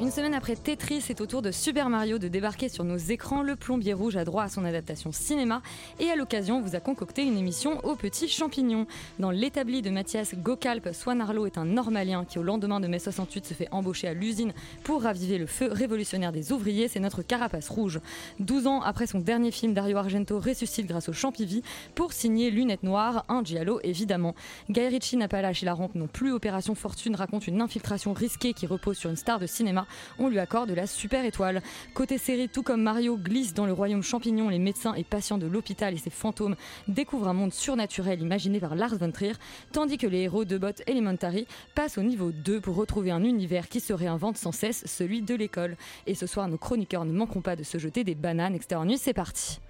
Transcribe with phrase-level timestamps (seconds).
[0.00, 3.42] Une semaine après Tetris, c'est au tour de Super Mario de débarquer sur nos écrans.
[3.42, 5.62] Le plombier rouge a droit à son adaptation cinéma
[6.00, 8.88] et à l'occasion, on vous a concocté une émission aux petits champignons.
[9.20, 12.98] Dans l'établi de Mathias Gokalp, Swan Arlo est un normalien qui, au lendemain de mai
[12.98, 16.88] 68, se fait embaucher à l'usine pour raviver le feu révolutionnaire des ouvriers.
[16.88, 18.00] C'est notre carapace rouge.
[18.40, 21.62] 12 ans après son dernier film, Dario Argento ressuscite grâce au Champivi
[21.94, 24.34] pour signer Lunettes Noires, un giallo évidemment.
[24.70, 26.32] Guy Ritchie n'a pas lâché la rampe non plus.
[26.32, 29.83] Opération Fortune raconte une infiltration risquée qui repose sur une star de cinéma.
[30.18, 31.62] On lui accorde la super étoile.
[31.92, 35.46] Côté série, tout comme Mario glisse dans le royaume champignon, les médecins et patients de
[35.46, 36.56] l'hôpital et ses fantômes
[36.88, 39.34] découvrent un monde surnaturel imaginé par Lars von Trier,
[39.72, 43.68] tandis que les héros de Bot Elementary passent au niveau 2 pour retrouver un univers
[43.68, 45.76] qui se réinvente sans cesse, celui de l'école.
[46.06, 48.58] Et ce soir, nos chroniqueurs ne manqueront pas de se jeter des bananes.
[48.84, 49.60] Nuit, c'est parti.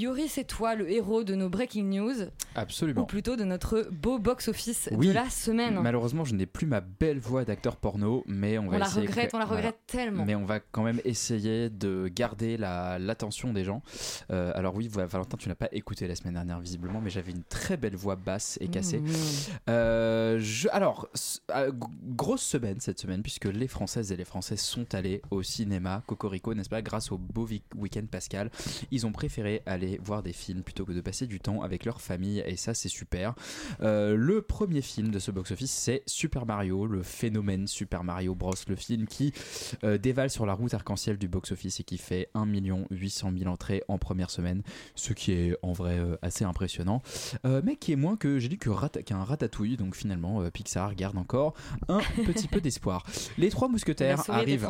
[0.00, 2.14] Yuri, c'est toi le héros de nos breaking news,
[2.56, 3.04] ou Absolument.
[3.04, 5.08] plutôt de notre beau box-office Oui.
[5.08, 5.78] de la semaine.
[5.80, 9.06] Malheureusement, je n'ai plus ma belle voix d'acteur porno, mais on va On la essayer-
[9.06, 9.60] regrette, on la Voilà.
[9.62, 10.24] regrette tellement.
[10.24, 13.82] Mais on va quand même essayer de garder la- l'attention des gens.
[14.30, 17.44] Euh, alors oui, Valentin, tu n'as pas écouté la semaine dernière visiblement, mais j'avais une
[17.44, 18.98] très belle voix basse et cassée.
[18.98, 19.06] Mmh.
[19.68, 21.08] Euh, je- alors,
[22.16, 26.54] grosse semaine cette semaine, puisque les Françaises et les Français sont allés au cinéma, Cocorico,
[26.54, 28.50] n'est-ce pas, grâce au beau week-end pascal.
[28.90, 32.00] Ils ont préféré aller voir des films plutôt que de passer du temps avec leur
[32.00, 33.34] famille, et ça, c'est super.
[33.80, 38.54] Euh, le premier film de ce box-office, c'est Super Mario, le phénomène Super Mario Bros,
[38.68, 39.32] le film qui
[39.84, 42.46] euh, dévale sur la route arc-en-ciel du box-office et qui fait 1
[42.90, 44.62] 800 000 entrées en première semaine,
[44.94, 47.02] ce qui est en vrai euh, assez impressionnant,
[47.44, 50.94] Euh, mais qui est moins que j'ai dit que rat- qu'un ratatouille, donc finalement Pixar
[50.94, 51.54] garde encore
[51.88, 53.06] un petit peu d'espoir.
[53.38, 54.64] Les trois La mousquetaires des arrivent.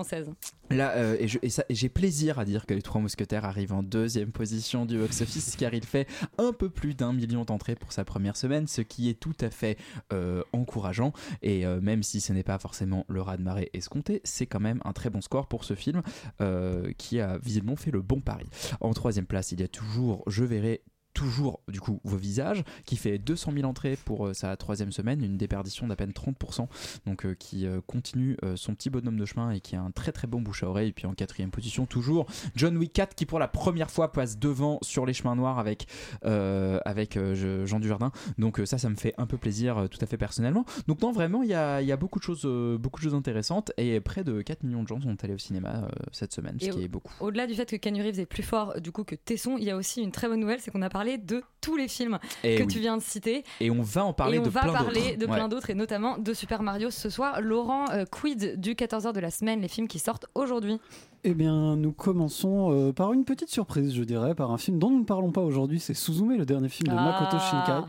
[0.70, 1.26] Là, euh, et
[1.74, 5.74] j'ai plaisir à dire que les Trois Mousquetaires arrivent en deuxième position du box-office, car
[5.74, 6.06] il fait
[6.38, 9.50] un peu plus d'un million d'entrées pour sa première semaine, ce qui est tout à
[9.50, 9.78] fait
[10.12, 11.12] euh, encourageant.
[11.42, 14.92] Et euh, même si ce n'est pas forcément le raz-de-marée escompté, c'est quand même un
[14.92, 16.02] très bon score pour ce film
[16.40, 18.46] euh, qui a visiblement fait le bon pari.
[18.80, 20.82] En troisième place, il y a toujours Je verrai
[21.14, 25.22] toujours du coup vos visages qui fait 200 000 entrées pour euh, sa troisième semaine
[25.24, 26.68] une déperdition d'à peine 30%
[27.06, 30.12] donc euh, qui euh, continue son petit bonhomme de chemin et qui a un très
[30.12, 30.88] très bon bouche à oreille.
[30.88, 34.38] Et puis en quatrième position toujours John Wick 4 qui pour la première fois passe
[34.38, 35.86] devant sur les chemins noirs avec
[36.24, 38.12] avec je- Jean Dujardin.
[38.38, 40.64] Donc ça ça me fait un peu plaisir tout à fait personnellement.
[40.86, 42.44] Donc non vraiment il y a, y a beaucoup de choses
[42.80, 43.72] beaucoup de choses intéressantes.
[43.76, 46.70] Et près de 4 millions de gens sont allés au cinéma cette semaine ce Et
[46.70, 47.12] qui est beaucoup.
[47.20, 49.76] Au-delà du fait que Reeves est plus fort du coup que Tesson, il y a
[49.76, 52.62] aussi une très bonne nouvelle, c'est qu'on a parlé de tous les films et, que
[52.62, 52.68] oui.
[52.68, 53.44] tu viens de citer.
[53.60, 55.34] et on va en parler et on de va plein parler d'autres de Ouais.
[55.36, 57.40] plein d'autres et notamment de Super Mario ce soir.
[57.40, 60.80] Laurent, euh, quid du 14h de la semaine, les films qui sortent aujourd'hui
[61.22, 64.88] Eh bien, nous commençons euh, par une petite surprise, je dirais, par un film dont
[64.88, 65.78] nous ne parlons pas aujourd'hui.
[65.78, 67.82] C'est Suzume, le dernier film de Makoto Shinkai,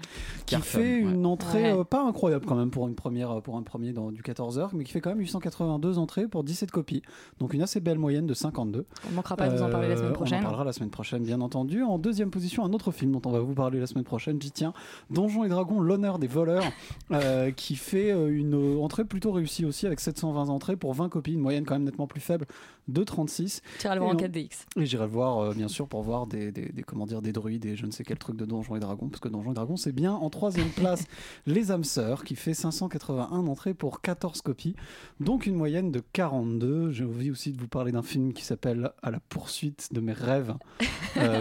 [0.45, 1.79] qui Carton, fait une entrée Ouais.
[1.79, 4.71] euh, pas incroyable quand même pour une première, euh, pour un premier dans, du 14h,
[4.73, 7.03] mais qui fait quand même 882 entrées pour 17 copies.
[7.39, 8.85] Donc une assez belle moyenne de 52.
[9.09, 10.39] On manquera pas de vous en parler la Euh, semaine On prochaine.
[10.39, 11.83] en parlera la semaine prochaine, bien entendu.
[11.83, 14.51] En deuxième position, un autre film dont on va vous parler la semaine prochaine, j'y
[14.51, 14.73] tiens.
[15.09, 16.65] Donjons et Dragons, l'honneur des voleurs,
[17.13, 21.07] euh, qui fait euh, une euh, entrée plutôt réussie aussi avec 720 entrées pour 20
[21.07, 22.45] copies, une moyenne quand même nettement plus faible
[22.89, 23.61] de 36.
[23.79, 24.65] Tu iras le voir en Et on- 4DX.
[24.77, 26.51] Et j'irai le voir, bien sûr, pour voir des,
[26.87, 29.19] comment dire, des druides et je ne sais quel truc de Donjons et Dragons, parce
[29.19, 30.13] que Donjons et Dragons, c'est bien.
[30.13, 31.05] En troisième place,
[31.45, 34.75] Les âmes sœurs, qui fait 581 entrées pour 14 copies,
[35.19, 36.91] donc une moyenne de 42.
[36.91, 40.13] J'ai envie aussi de vous parler d'un film qui s'appelle À la poursuite de mes
[40.13, 40.53] rêves.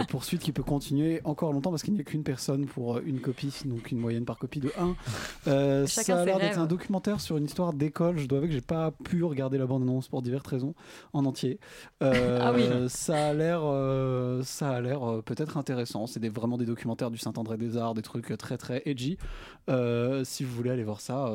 [0.09, 3.53] Poursuite qui peut continuer encore longtemps, parce qu'il n'y a qu'une personne pour une copie,
[3.65, 4.95] donc une moyenne par copie de 1.
[5.47, 8.17] Euh, ça a l'air d'être un documentaire sur une histoire d'école.
[8.17, 10.73] Je dois avouer que j'ai pas pu regarder la bande-annonce pour diverses raisons
[11.13, 11.59] en entier.
[12.01, 12.67] Euh, Ah oui.
[12.89, 16.07] Ça a l'air, euh, ça a l'air euh, peut-être intéressant.
[16.07, 19.17] C'est des, vraiment des documentaires du Saint-André des Arts, des trucs très très edgy.
[20.23, 21.31] Si vous voulez aller voir ça.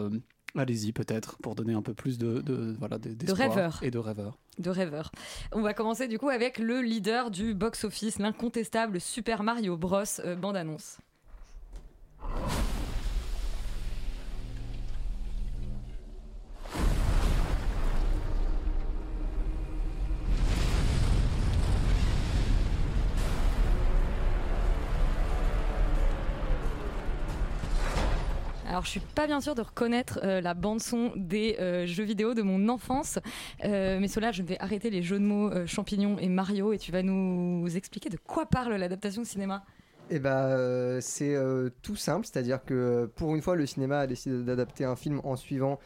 [0.59, 3.79] Allez-y peut-être pour donner un peu plus de, de voilà d- d'espoir rêveur.
[3.83, 4.39] et de rêveur.
[4.59, 5.11] de rêveur.
[5.53, 10.03] On va commencer du coup avec le leader du box-office, l'incontestable Super Mario Bros.
[10.25, 10.97] euh, bande-annonce.
[28.69, 32.35] Alors, je suis pas bien sûre de reconnaître euh, la bande-son des euh, jeux vidéo
[32.35, 33.21] de mon enfance.
[33.65, 36.91] Euh, mais cela, je vais arrêter les jeux de mots champignons et Mario et tu
[36.91, 39.65] vas nous expliquer de quoi parle l'adaptation cinéma.
[40.11, 41.37] Eh ben, c'est
[41.83, 45.37] tout simple, c'est-à-dire que pour une fois, le cinéma a décidé d'adapter un film en
[45.37, 45.79] suivant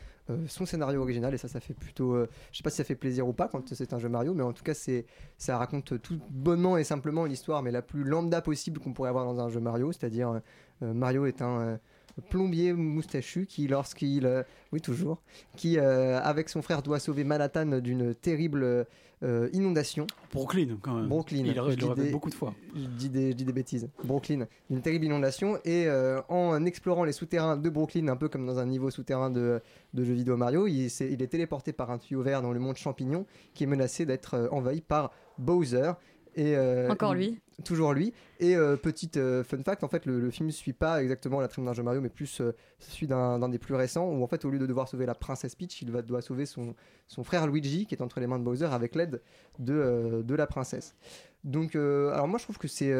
[0.46, 2.14] son scénario original, et ça, ça fait plutôt.
[2.14, 4.34] euh, je sais pas si ça fait plaisir ou pas quand c'est un jeu Mario,
[4.34, 5.06] mais en tout cas, c'est
[5.38, 9.24] ça raconte tout bonnement et simplement l'histoire, mais la plus lambda possible qu'on pourrait avoir
[9.24, 10.40] dans un jeu Mario, c'est-à-dire
[10.80, 11.78] Mario est un.
[12.20, 15.22] Plombier moustachu qui lorsqu'il euh, oui toujours
[15.56, 18.86] qui euh, avec son frère doit sauver Manhattan d'une terrible
[19.22, 21.08] euh, inondation Brooklyn quand même.
[21.08, 22.54] Brooklyn Il, le- Je il le des- beaucoup de fois.
[22.74, 23.88] je dis des, je dis des bêtises.
[24.02, 25.58] Brooklyn, une terrible inondation.
[25.66, 29.28] Et euh, en explorant les souterrains de Brooklyn, un peu comme dans un niveau souterrain
[29.28, 29.60] de,
[29.92, 33.26] de jeux vidéo Mario, il, est téléporté par un tuyau vert dans le monde champignon
[33.52, 35.92] qui est menacé d'être envahi par Bowser.
[36.36, 37.40] Et, euh, Encore lui.
[37.64, 38.14] Toujours lui.
[38.38, 41.40] Et euh, petite euh, fun fact, en fait, le, le film ne suit pas exactement
[41.40, 44.26] la trame d'un jeu Mario, mais plus euh, celui d'un des plus récents, où en
[44.26, 46.74] fait, au lieu de devoir sauver la princesse Peach, il doit sauver son,
[47.06, 49.20] son frère Luigi, qui est entre les mains de Bowser, avec l'aide
[49.58, 50.94] de, euh, de la princesse.
[51.42, 52.92] Donc, euh, alors moi, je trouve que c'est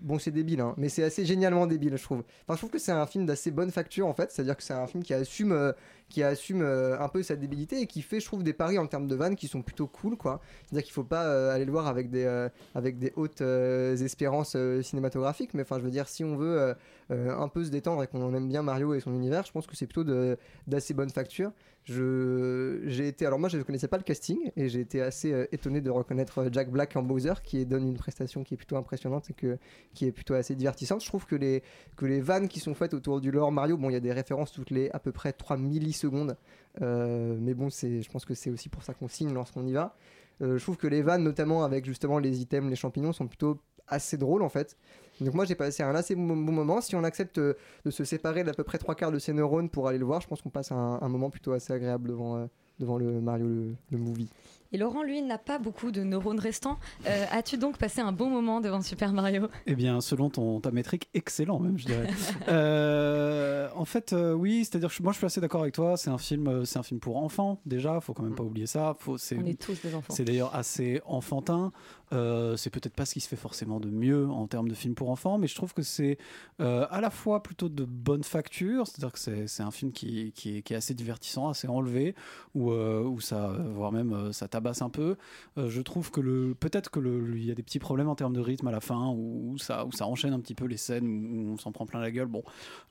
[0.00, 2.20] bon, c'est débile, hein, mais c'est assez génialement débile, je trouve.
[2.20, 4.32] Enfin, je trouve que c'est un film d'assez bonne facture, en fait.
[4.32, 5.74] C'est-à-dire que c'est un film qui assume,
[6.08, 9.06] qui assume un peu sa débilité et qui fait, je trouve, des paris en termes
[9.06, 10.40] de vannes qui sont plutôt cool, quoi.
[10.62, 13.42] C'est-à-dire qu'il faut pas aller le voir avec des, avec des hautes
[13.96, 16.74] espérances euh, cinématographiques, mais enfin, je veux dire, si on veut euh,
[17.10, 19.66] euh, un peu se détendre et qu'on aime bien Mario et son univers, je pense
[19.66, 20.04] que c'est plutôt
[20.66, 21.52] d'assez bonne facture.
[21.88, 25.32] Je, j'ai été, alors moi, je ne connaissais pas le casting et j'ai été assez
[25.32, 28.56] euh, étonné de reconnaître euh, Jack Black en Bowser, qui donne une prestation qui est
[28.58, 29.56] plutôt impressionnante et que,
[29.94, 31.02] qui est plutôt assez divertissante.
[31.02, 31.62] Je trouve que les,
[32.20, 34.70] vannes qui sont faites autour du lore Mario, bon, il y a des références toutes
[34.70, 36.36] les à peu près 3 millisecondes,
[36.82, 39.72] euh, mais bon, c'est, je pense que c'est aussi pour ça qu'on signe lorsqu'on y
[39.72, 39.96] va.
[40.40, 43.60] Euh, je trouve que les vannes, notamment avec justement les items, les champignons, sont plutôt
[43.86, 44.76] assez drôles en fait.
[45.20, 46.80] Donc moi j'ai passé un assez bon, moment.
[46.80, 47.54] Si on accepte euh,
[47.84, 50.20] de se séparer d'à peu près trois quarts de ses neurones pour aller le voir,
[50.20, 52.46] je pense qu'on passe un, un moment plutôt assez agréable devant, euh,
[52.78, 54.28] devant le Mario le, le movie.
[54.70, 56.78] Et Laurent, lui, n'a pas beaucoup de neurones restants.
[57.06, 59.48] Euh, As-tu donc passé un bon moment devant Super Mario?
[59.66, 62.06] Eh bien, selon ton, ta métrique, excellent même, je dirais.
[62.48, 65.96] Euh, en fait, euh, oui, c'est-à-dire, moi, je suis assez d'accord avec toi.
[65.96, 68.00] C'est un film, c'est un film pour enfants déjà.
[68.00, 68.94] Faut quand même pas oublier ça.
[68.98, 70.12] Faut, c'est, On est tous des enfants.
[70.14, 71.72] c'est d'ailleurs assez enfantin.
[72.12, 74.94] Euh, c'est peut-être pas ce qui se fait forcément de mieux en termes de film
[74.94, 76.18] pour enfants, mais je trouve que c'est
[76.60, 80.56] euh, à la fois plutôt de bonne facture, c'est-à-dire que c'est, un film qui, qui,
[80.56, 82.14] est, assez divertissant, assez enlevé,
[82.54, 85.16] où, euh, ça, voire même euh, ça tabasse un peu.
[85.56, 86.98] Je trouve que le, peut-être que
[87.34, 89.86] il y a des petits problèmes en termes de rythme à la fin, où, ça,
[89.86, 92.28] où ça enchaîne un petit peu les scènes où on s'en prend plein la gueule.
[92.28, 92.42] Bon,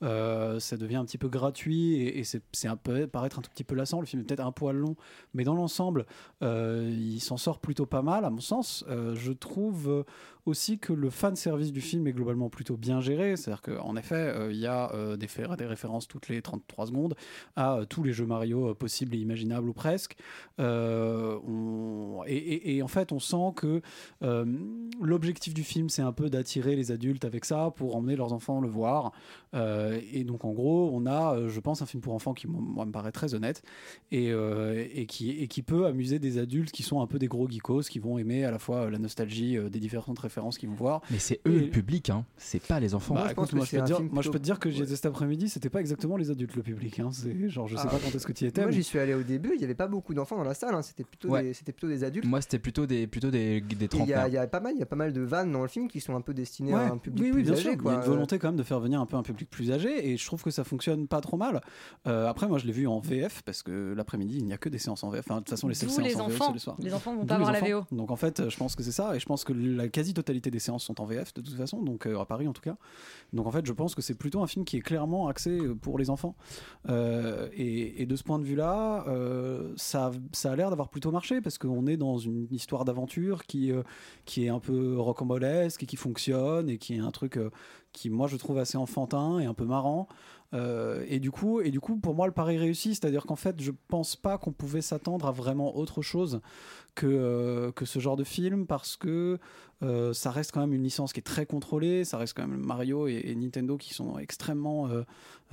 [0.01, 3.63] ça devient un petit peu gratuit et, et c'est, un peu paraître un tout petit
[3.63, 3.99] peu lassant.
[3.99, 4.95] Le film est peut-être un poil long,
[5.33, 6.05] mais dans l'ensemble,
[6.41, 8.85] il s'en sort plutôt pas mal, à mon sens.
[9.15, 10.03] Je trouve euh,
[10.47, 13.35] aussi que le fan service du film est globalement plutôt bien géré.
[13.35, 15.27] C'est-à-dire qu'en effet, euh, il y a euh, des,
[15.57, 17.15] des références toutes les 33 secondes
[17.55, 20.15] à euh, tous les jeux Mario euh, possibles et imaginables ou presque.
[20.57, 23.81] On- et, en fait, on sent que
[25.01, 28.61] l'objectif du film, c'est un peu d'attirer les adultes avec ça pour emmener leurs enfants
[28.61, 29.11] le voir.
[29.53, 33.11] Et donc, en gros, on a, je pense, un film pour enfants qui, me paraît
[33.11, 33.63] très honnête
[34.11, 34.31] et,
[35.07, 38.45] qui, peut amuser des adultes qui sont un peu des gros geekos, qui vont aimer
[38.45, 41.01] à la fois la nostalgie des différentes références qu'ils vont voir.
[41.11, 42.25] Mais c'est eux Et- le public, hein.
[42.37, 43.13] c'est pas les enfants.
[43.15, 44.85] Bah, Moi, écoute, moi, je peux dire, moi, je peux te dire que j'y ouais.
[44.85, 46.99] étais cet après-midi, c'était pas exactement les adultes le public.
[46.99, 47.09] Hein.
[47.11, 48.61] C'est genre, je sais Ah, pas quand est-ce que tu y étais.
[48.61, 50.53] Moi mais- j'y suis allé au début, il n'y avait pas beaucoup d'enfants dans la
[50.53, 51.43] salle, hein, c'était plutôt, Ouais.
[51.43, 52.25] des- c'était plutôt des adultes.
[52.27, 54.27] Moi, c'était plutôt des, plutôt des, des Il y, a- trentenaires.
[54.27, 55.87] il y a pas mal, il y a pas mal de vannes dans le film
[55.87, 57.61] qui sont un peu destinées Ouais, à un public oui, oui, plus bien âgé.
[57.63, 57.71] sûr.
[57.73, 59.71] Il y a une volonté quand même de faire venir un peu un public plus
[59.71, 61.61] âgé et je trouve que ça fonctionne pas trop mal.
[62.07, 64.69] Euh, après, moi, je l'ai vu en VF parce que l'après-midi, il n'y a que
[64.69, 65.25] des séances en VF.
[65.27, 66.53] Enfin, de toute façon, les seules séances les en VF, c'est enfants.
[66.53, 66.75] le soir.
[66.79, 67.77] Les enfants vont pas voir la VO.
[67.79, 67.87] enfants.
[67.95, 70.59] Donc en fait, je pense que c'est ça, et je pense que la quasi-totalité des
[70.59, 72.77] séances sont en VF de toute façon, donc euh, à Paris en tout cas.
[73.33, 75.75] Donc en fait, je pense que c'est plutôt un film qui est clairement axé euh,
[75.75, 76.35] pour les enfants.
[76.89, 79.05] Euh, et, de ce point de vue-là,
[79.75, 80.11] ça,
[80.45, 83.71] a l'air d'avoir plutôt marché parce qu'on est dans une histoire d'aventure qui,
[84.23, 87.37] qui est un peu rocambolesque et qui fonctionne et qui est un truc
[87.91, 90.07] qui, moi, je trouve assez enfantin et un peu marrant.
[90.53, 93.61] Euh, et du coup, et du coup, pour moi, le pari réussi, c'est-à-dire qu'en fait,
[93.61, 96.39] je pense pas qu'on pouvait s'attendre à vraiment autre chose
[96.95, 99.37] que euh, que ce genre de film parce que
[99.83, 102.65] euh, ça reste quand même une licence qui est très contrôlée, ça reste quand même
[102.65, 105.03] Mario et, et Nintendo qui sont extrêmement euh,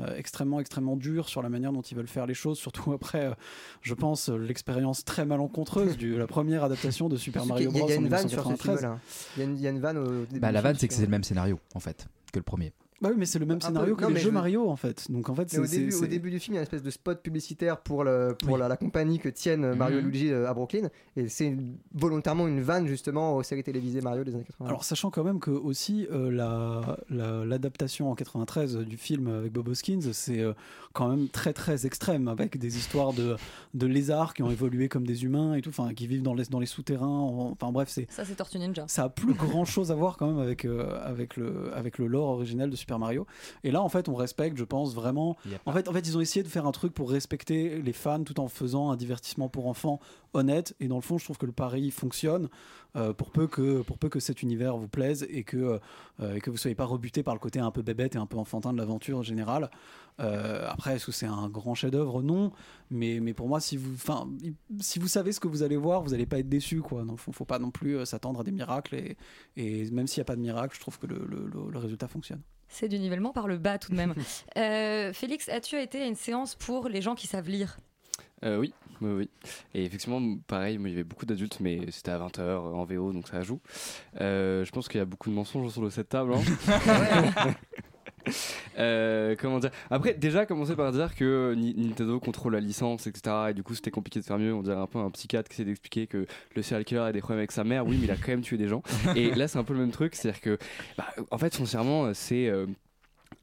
[0.00, 3.26] euh, extrêmement extrêmement durs sur la manière dont ils veulent faire les choses, surtout après,
[3.26, 3.34] euh,
[3.82, 7.86] je pense, l'expérience très malencontreuse de la première adaptation de Super Mario Bros.
[7.88, 8.78] il y a en une vanne sur ce 1993.
[8.78, 9.00] film-là.
[9.36, 11.24] Il y a une- vanne au début Bah, la vanne, c'est que c'est le même
[11.24, 12.72] scénario, en fait, que le premier.
[13.02, 14.76] Bah oui, mais c'est le même scénario peu- que non, les jeux je Mario en
[14.76, 15.10] fait.
[15.10, 16.64] Donc en fait, au c'est- début, c'est- au début du film, il y a une
[16.64, 20.08] espèce de spot publicitaire pour, le, pour la, la compagnie que tiennent Mario et Mhm.
[20.08, 20.88] Luigi euh, à Brooklyn.
[21.16, 21.54] Et c'est
[21.92, 24.68] volontairement une vanne justement aux séries télévisées Mario des années 80.
[24.68, 29.52] Alors sachant quand même que aussi euh, la- la- l'adaptation en 93 du film avec
[29.52, 30.52] Bob Hoskins, c'est euh,
[30.92, 33.36] quand même très très extrême avec des histoires de,
[33.74, 36.44] de lézards qui ont évolué comme des humains et tout, enfin qui vivent dans les,
[36.44, 37.06] dans les souterrains.
[37.08, 38.84] en- Enfin bref, c'est Ça, c'est Tortue Ninja.
[38.88, 42.06] ça a plus grand chose à voir quand même avec, euh, avec, le, avec le
[42.06, 43.26] lore original de Super Mario.
[43.62, 45.36] Et là, en fait, on respecte, je pense, vraiment.
[45.64, 48.22] En fait, en fait, ils ont essayé de faire un truc pour respecter les fans
[48.22, 50.00] tout en faisant un divertissement pour enfants
[50.34, 50.74] honnête.
[50.80, 52.48] Et dans le fond, je trouve que le pari fonctionne
[52.96, 55.80] euh, pour, peu que, pour peu que cet univers vous plaise et que,
[56.20, 58.26] euh, et que vous soyez pas rebuté par le côté un peu bébête et un
[58.26, 59.70] peu enfantin de l'aventure générale.
[60.20, 62.22] Euh, après, est-ce que c'est un grand chef-d'œuvre?
[62.22, 62.52] Non.
[62.90, 64.28] Mais, mais pour moi, si vous, enfin,
[64.78, 66.82] si vous savez ce que vous allez voir, vous n'allez pas être déçu.
[66.82, 67.04] Quoi.
[67.04, 68.94] Donc, faut, faut pas non plus euh, s'attendre à des miracles.
[68.94, 69.16] Et,
[69.56, 71.78] et même s'il n'y a pas de miracle, je trouve que le, le- le- le
[71.78, 72.42] résultat fonctionne.
[72.74, 74.14] C'est du nivellement par le bas tout de même.
[74.56, 77.76] Euh, Félix, as-tu été à une séance pour les gens qui savent lire?
[78.44, 79.30] Euh, oui, oui, oui.
[79.74, 83.12] Et effectivement, pareil, moi, il y avait beaucoup d'adultes, mais c'était à 20h en VO,
[83.12, 83.60] donc ça joue.
[84.20, 86.34] Euh, je pense qu'il y a beaucoup de mensonges sur cette table.
[86.34, 87.54] hein.
[88.76, 89.70] Euh, comment dire?
[89.88, 93.36] Après, déjà, commencer par dire que Ni- Nintendo contrôle la licence, etc.
[93.50, 94.52] Et du coup, c'était compliqué de faire mieux.
[94.52, 96.26] On dirait un peu un psychiatre qui essaie d'expliquer que
[96.56, 97.86] le serial killer a des problèmes avec sa mère.
[97.86, 98.82] Oui, mais il a quand même tué des gens.
[99.16, 100.16] Et là, c'est un peu le même truc.
[100.16, 100.58] C'est-à-dire que,
[100.98, 102.48] bah, en fait, foncièrement, c'est.
[102.48, 102.66] euh,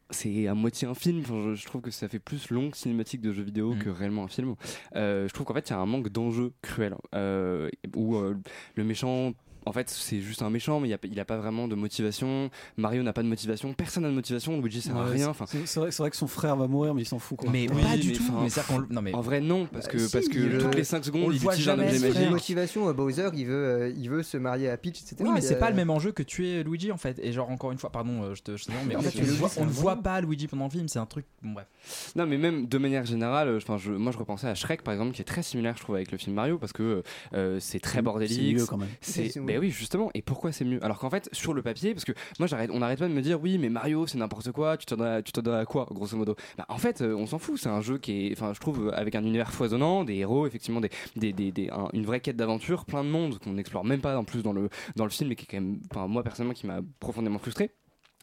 [0.10, 1.22] c'est à moitié un film.
[1.22, 4.26] Enfin, je, je trouve que ça fait plus longue cinématique de jeux vidéo que réellement
[4.26, 4.56] un film.
[4.98, 6.96] Euh, je trouve qu'en fait, il y a un manque d'enjeu cruel.
[7.16, 8.36] Euh, où euh,
[8.76, 9.32] le méchant.
[9.66, 12.50] En fait, c'est juste un méchant, mais il a- il n'a pas vraiment de motivation.
[12.78, 13.74] Mario n'a pas de motivation.
[13.74, 14.60] Personne n'a de motivation.
[14.60, 15.26] Luigi sert à Ouais, rien.
[15.26, 17.38] c'est- Enfin, c'est c'est vrai, que son frère va mourir, mais il s'en fout.
[17.38, 17.50] Quoi.
[17.52, 18.24] Mais Oui, pas du mais tout.
[18.32, 20.84] Mais non mais en vrai, non, parce que, Euh, si, parce que toutes euh, les
[20.84, 22.30] 5 secondes, on il voit utilise un objet magique.
[22.32, 25.18] motivation, euh, Bowser, il veut, euh, il veut se marier à Peach, etc.
[25.22, 27.20] Oui, mais c'est a- pas le même enjeu que tuer Luigi en fait.
[27.22, 28.58] Et genre, encore une fois, pardon, euh, je te.
[28.58, 29.50] Je te- non, mais en fait, on ne Luigi, voit,
[29.94, 31.26] on ne pas Luigi pendant le film, c'est un truc.
[31.44, 31.68] Bon, bref.
[32.16, 34.94] Non, mais même de manière générale, euh, enfin, je, moi je repensais à Shrek par
[34.94, 37.04] exemple, qui est très similaire, je trouve, avec le film Mario, parce que
[37.34, 38.60] euh, c'est très C'est- bordélique.
[39.02, 40.10] c'est ben oui, justement.
[40.14, 40.84] Et pourquoi c'est mieux?
[40.84, 43.22] Alors qu'en fait, sur le papier, parce que moi, j'arrête, on n'arrête pas de me
[43.22, 44.78] dire, oui, mais Mario, c'est n'importe quoi.
[44.78, 46.36] Tu t'en as, tu t'en à quoi, grosso modo?
[46.58, 47.58] Bah, En fait, euh, on s'en fout.
[47.60, 50.48] C'est un jeu qui est, enfin, je trouve, euh, avec un univers foisonnant, des héros,
[50.48, 53.84] effectivement, des, des, des- des- un- une vraie quête d'aventure, plein de monde qu'on n'explore
[53.86, 55.80] même pas en plus dans le dans le film, et qui est quand même,
[56.10, 57.72] moi personnellement, qui m'a profondément frustré.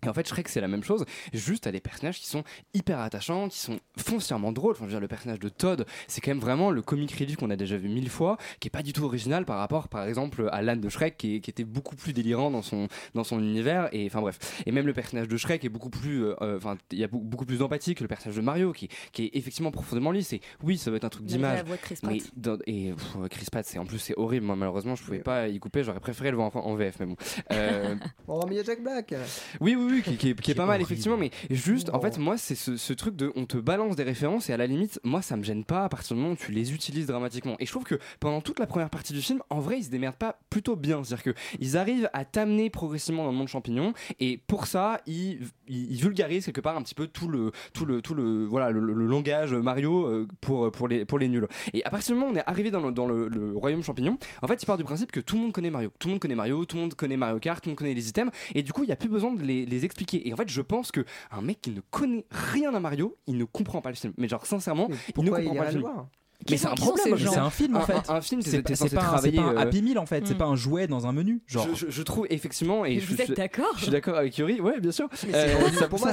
[0.04, 2.98] Et en fait, Shrek, c'est la même chose, juste à des personnages qui sont hyper
[3.00, 4.72] attachants, qui sont foncièrement drôles.
[4.72, 7.36] Enfin, je veux dire, le personnage de Todd, c'est quand même vraiment le comic relief
[7.36, 10.06] qu'on a déjà vu mille fois, qui est pas du tout original par rapport, par
[10.06, 13.24] exemple, à l'âne de Shrek, qui, est- qui était beaucoup plus délirant dans son, dans
[13.24, 13.88] son univers.
[13.92, 14.38] Et enfin, bref.
[14.66, 17.08] Et même le personnage de Shrek est beaucoup plus, euh, euh, enfin, il y a
[17.08, 20.32] beaucoup, plus d'empathie que le personnage de Mario, qui, qui est effectivement profondément lisse.
[20.32, 21.58] Et oui, ça va être un truc d'image.
[21.58, 22.12] la voix de Chris Pratt.
[22.12, 24.46] Mais dans- et pff, Chris Pratt, c'est en plus c'est horrible.
[24.46, 25.82] Moi, malheureusement, je pouvais pas y couper.
[25.82, 27.16] J'aurais préféré le voir en, en VF, mais bon.
[27.52, 27.94] Euh,
[28.28, 29.14] Oh, mais il y a Jack Black.
[29.60, 32.00] oui, oui, oui, qui, qui est, qui est pas mal, effectivement, mais juste, en Oh.
[32.00, 34.66] fait, moi, c'est ce, ce truc de on te balance des références et à la
[34.66, 37.56] limite, moi, ça me gêne pas à partir du moment où tu les utilises dramatiquement.
[37.58, 39.90] Et je trouve que pendant toute la première partie du film, en vrai, ils se
[39.90, 41.02] démerdent pas plutôt bien.
[41.02, 45.92] C'est-à-dire qu'ils arrivent à t'amener progressivement dans le monde champignon et pour ça, ils, ils,
[45.92, 48.80] ils vulgarisent quelque part un petit peu tout le, tout le, tout le, voilà, le,
[48.80, 51.46] le- le langage Mario euh, pour, pour, les, pour les nuls.
[51.72, 53.82] Et à partir du moment où on est arrivé dans le, dans le, le royaume
[53.82, 55.90] champignon, en fait, il part du principe que tout le monde connaît Mario.
[55.98, 57.94] Tout le monde connaît Mario, tout le monde connaît Mario Kart, tout le monde connaît
[57.94, 60.28] les items, et du coup, il n'y a plus besoin de les, les expliquer.
[60.28, 63.36] Et en fait, je pense que un mec qui ne connaît rien à Mario, il
[63.38, 64.12] ne comprend pas le film.
[64.16, 65.80] Mais genre, sincèrement, Mais il ne comprend il pas le film.
[65.82, 66.08] voir
[66.48, 67.18] Mais c'est un problème.
[67.18, 67.94] C'est un film en Un- fait.
[68.08, 70.38] un- un film, c'est pas, un- euh, Happy Meal en fait, c'est Hmm.
[70.38, 71.42] pas un jouet dans un menu.
[71.48, 74.16] Genre, Je, je- je trouve effectivement, et je, vous êtes je- d'accord je suis d'accord
[74.16, 75.08] avec Yuri, ouais, bien sûr.
[75.34, 75.58] Euh,
[75.90, 76.12] pour ça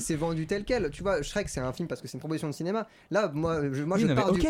[0.00, 0.88] c'est- vendu tel quel.
[0.90, 2.88] Tu vois, Shrek, c'est un film parce que c'est une proposition de cinéma.
[3.10, 4.40] Là, moi, je, moi, Oui, je pars du,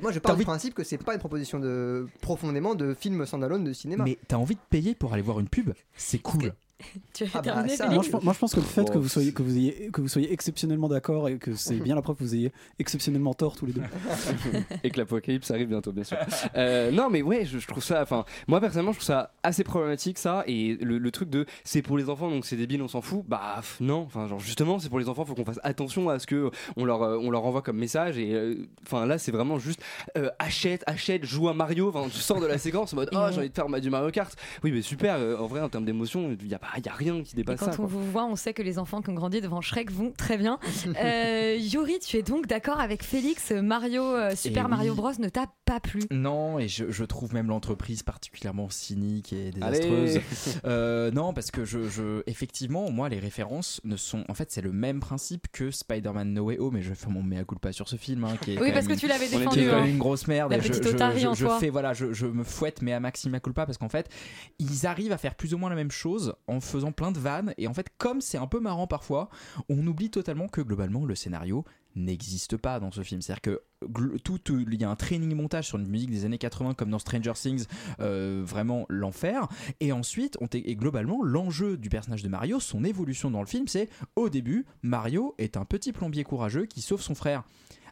[0.00, 3.64] moi, je pars je principe que c'est pas une proposition de profondément de film standalone
[3.64, 4.04] de cinéma.
[4.04, 5.70] mais t'as envie de payer pour aller voir une pub?
[5.96, 6.52] C'est cool.
[7.12, 8.90] Tu as Ah bah, ça, Félix Moi je, pense- moi, je pense que le fait
[8.90, 11.94] que vous soyez que vous ayez que vous soyez exceptionnellement d'accord et que c'est bien
[11.94, 13.82] la preuve que vous ayez exceptionnellement tort tous les deux.
[14.84, 16.16] et que l'apocalypse arrive bientôt, bien sûr.
[16.56, 18.02] Euh, non, mais ouais, je, je trouve ça.
[18.02, 20.44] Enfin, moi personnellement, je trouve ça assez problématique, ça.
[20.46, 23.24] Et le, le truc de c'est pour les enfants, donc c'est débile, on s'en fout.
[23.26, 24.00] Bah pff, non.
[24.02, 26.84] Enfin, genre justement, c'est pour les enfants, faut qu'on fasse attention à ce que on
[26.84, 28.18] leur euh, on leur envoie comme message.
[28.18, 29.82] Et euh, enfin là, c'est vraiment juste
[30.16, 31.88] euh, achète, achète, joue à Mario.
[31.88, 34.10] Enfin, tu sors de la séquence en mode oh j'ai envie de faire du Mario
[34.10, 34.34] Kart.
[34.64, 35.16] Oui, mais super.
[35.16, 37.32] euh, en vrai, en termes d'émotion, il y a pas il y a rien qui
[37.34, 37.72] Et dépasse quand ça.
[37.72, 37.86] on quoi.
[37.86, 40.58] vous voit, on sait que les enfants qui ont grandi devant Shrek vont très bien.
[41.02, 44.70] Euh, Yuri, tu es donc d'accord avec Félix Mario, euh, Super oui.
[44.70, 46.02] Mario Bros ne t'a pas plu?
[46.10, 50.20] Non, et je, je trouve même l'entreprise particulièrement cynique et désastreuse.
[50.64, 54.24] Euh, non, parce que je, je- effectivement, moi, les références ne sont.
[54.28, 57.10] En fait, c'est le même principe que Spider-Man No Way Home, et je vais faire
[57.10, 58.24] mon mea culpa sur ce film.
[58.24, 59.66] hein, qui est Oui, parce que tu l'avais qui est défendu.
[59.68, 59.80] quand hein.
[59.82, 60.50] même une grosse merde.
[60.52, 61.58] La et je, petite je- otarie je- en je toi.
[61.58, 64.08] fais, voilà, je, je me fouette, mais à maxima culpa, parce qu'en fait,
[64.58, 67.54] ils arrivent à faire plus ou moins la même chose en faisant plein de vannes.
[67.58, 69.28] Et en fait, comme c'est un peu marrant parfois,
[69.68, 73.20] on oublie totalement que globalement, le scénario n'existe pas dans ce film.
[73.20, 73.62] C'est-à-dire que
[74.24, 76.88] tout, tout- il y a un training montage sur une musique des années 80 comme
[76.90, 77.66] dans Stranger Things,
[78.00, 79.46] euh, vraiment l'enfer.
[79.80, 80.38] Et ensuite,
[80.76, 85.34] globalement, l'enjeu du personnage de Mario, son évolution dans le film, c'est au début, Mario
[85.38, 87.42] est un petit plombier courageux qui sauve son frère.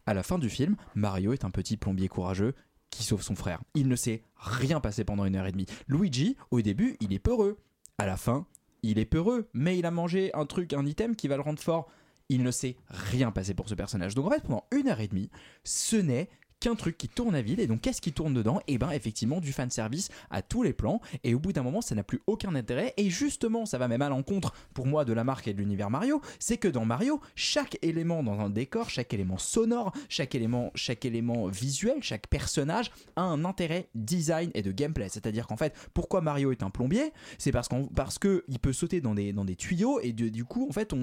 [0.07, 2.55] À la fin du film, Mario est un petit plombier courageux
[2.89, 3.61] qui sauve son frère.
[3.75, 5.67] Il ne s'est rien passé pendant une heure et demie.
[5.89, 7.59] Luigi, au début, il est peureux.
[8.01, 8.47] À la fin,
[8.83, 11.59] il est peureux, mais il a mangé un truc, un item qui va le rendre
[11.59, 11.87] fort.
[12.31, 14.15] Il ne s'est rien passé pour ce personnage.
[14.15, 15.29] Donc en fait, pendant une heure et demie,
[15.65, 16.31] ce n'est
[16.61, 17.61] qu'un truc qui tourne à vide.
[17.61, 18.61] Et donc, qu'est-ce qui tourne dedans?
[18.69, 21.01] Et ben, effectivement, du fan service à tous les plans.
[21.25, 22.95] Et au bout d'un moment, ça n'a plus aucun intérêt.
[22.97, 25.91] Et justement, ça va même à l'encontre pour moi de la marque et de l'univers
[25.91, 26.21] Mario.
[26.39, 31.05] C'est que dans Mario, chaque élément dans un décor, chaque élément sonore, chaque élément, chaque
[31.05, 35.09] élément visuel, chaque personnage a un intérêt design et de gameplay.
[35.09, 37.13] C'est-à-dire qu'en fait, pourquoi Mario est un plombier?
[37.39, 40.73] C'est parce qu'on parce que il peut sauter dans des tuyaux et du coup, en
[40.73, 40.95] fait,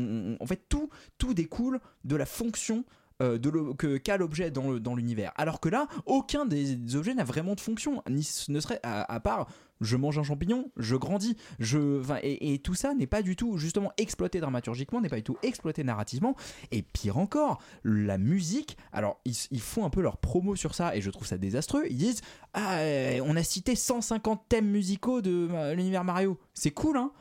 [0.48, 2.86] fait tout découle de la fonction
[3.22, 5.32] euh, de que qu'a l'objet dans l'univers.
[5.38, 9.48] Alors que là, aucun des objets n'a vraiment de fonction, ni ne serait à, part
[9.82, 13.58] je mange un champignon, je grandis, je et, et tout ça n'est pas du tout
[13.58, 16.36] justement exploité dramaturgiquement, n'est pas du tout exploité narrativement.
[16.72, 18.78] Et pire encore, la musique.
[18.92, 21.86] Alors ils, ils font un peu leur promo sur ça et je trouve ça désastreux.
[21.90, 22.22] Ils disent
[22.54, 27.12] ah euh, on a cité 150 thèmes musicaux de euh, l'univers Mario, c'est cool hein.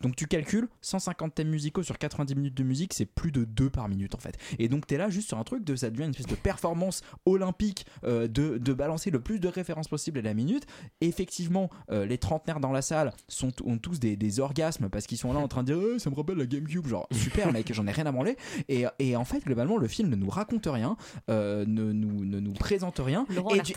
[0.00, 3.70] Donc tu calcules 150 thèmes musicaux sur 90 minutes de musique, c'est plus de 2
[3.70, 4.36] par minute en fait.
[4.58, 7.02] Et donc t'es là juste sur un truc de ça devient une espèce de performance
[7.26, 10.66] olympique euh, de, de balancer le plus de références possible à la minute.
[11.00, 15.18] Effectivement, euh, les trentenaires dans la salle sont, ont tous des, des orgasmes parce qu'ils
[15.18, 17.72] sont là en train de dire Eh, ça me rappelle la GameCube, genre super mec,
[17.72, 18.36] j'en ai rien à branler.
[18.68, 20.96] Et, et en fait, globalement, le film ne nous raconte rien,
[21.30, 23.26] euh, ne, nous, ne nous présente rien.
[23.34, 23.72] Laurent et, du-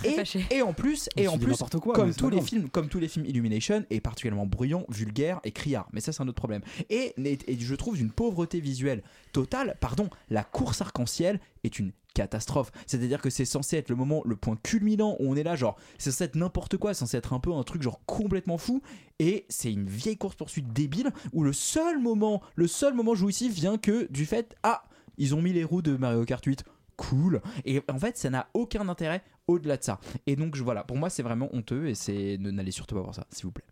[0.52, 3.08] et- en plus, et en plus n'importe quoi, comme tous les films, comme tous les
[3.08, 5.88] films Illumination, est particulièrement bruyant, vulgaire et criard.
[5.94, 6.62] Mais ça, c'est un autre problème.
[6.90, 9.78] Et, je trouve d'une pauvreté visuelle totale.
[9.80, 12.72] Pardon, la course arc-en-ciel est une catastrophe.
[12.88, 15.78] C'est-à-dire que c'est censé être le moment, le point culminant où on est là, genre,
[15.98, 18.82] c'est censé être n'importe quoi, censé être un peu un truc genre complètement fou.
[19.20, 23.78] Et c'est une vieille course-poursuite débile où le seul moment, le seul moment jouissif vient
[23.78, 24.84] que du fait, ah,
[25.18, 26.64] ils ont mis les roues de Mario Kart 8
[26.98, 30.84] cool et en fait ça n'a aucun intérêt au-delà de ça et donc je- voilà
[30.84, 33.66] pour moi c'est vraiment honteux et c'est n'allez surtout pas voir ça s'il vous plaît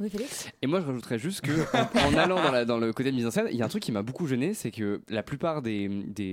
[0.00, 2.92] Oui, Félix Et moi, je rajouterais juste que en, en allant dans, la- dans le
[2.92, 4.70] côté de mise en scène, il y a un truc qui m'a beaucoup gêné, c'est
[4.70, 5.90] que la plupart des,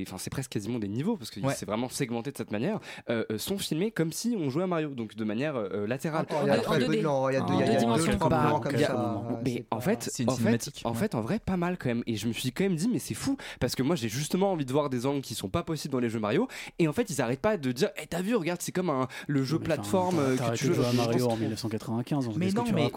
[0.07, 1.53] enfin, c'est presque quasiment des niveaux parce que Ouais.
[1.55, 4.67] c'est vraiment segmenté de cette manière, euh, euh, sont filmés comme si on jouait à
[4.67, 6.25] Mario, donc de manière euh, latérale.
[6.43, 7.01] Il y a en très peu de 2D.
[7.01, 8.17] blanc, il y a En deux- dimensions.
[8.29, 9.21] Bah, comme il y a- ça.
[9.43, 11.57] Mais c'est en pas- fait, C'est une en fait, cinématique, en fait, en vrai, pas
[11.57, 12.03] mal quand même.
[12.07, 14.51] Et je me suis quand même dit, mais c'est fou parce que moi, j'ai justement
[14.51, 16.47] envie de voir des angles qui sont pas possibles dans les jeux Mario.
[16.77, 19.07] Et en fait, ils arrêtent pas de dire, eh, t'as vu, regarde, c'est comme un,
[19.27, 22.29] le jeu Mais plateforme que tu joues à Mario en Parce- 1995.
[22.37, 22.89] Mais non, que tu mais-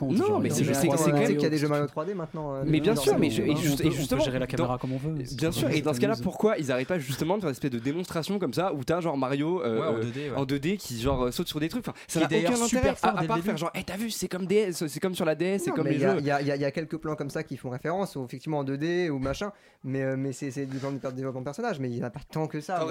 [0.65, 0.89] c'est-
[1.35, 2.55] qu'il y a des jeux Mario 3D maintenant.
[2.55, 3.55] euh, Mais bien sûr, mais euh,
[3.93, 5.15] justement, gérer la caméra comme on veut.
[5.37, 7.71] Bien sûr, et dans ce cas-là, pourquoi ils arrêtent pas justement de faire une espèce
[7.71, 10.37] de démonstration comme ça où t'as genre Mario euh, en euh, 2D, ouais.
[10.37, 11.85] en 2D qui genre euh, saute sur des trucs.
[12.07, 14.47] Ça n'a d'ailleurs aucun super intérêt à, part faire genre, eh t'as vu, c'est comme
[14.47, 16.17] DS, c'est comme sur la DS, c'est comme les jeux.
[16.21, 19.19] Il y, a- quelques plans comme ça qui font référence, ou effectivement en 2D ou
[19.19, 22.07] machin, mais, euh, mais c'est du plan de développement de personnage, mais il n'y en
[22.07, 22.87] a pas tant que ça.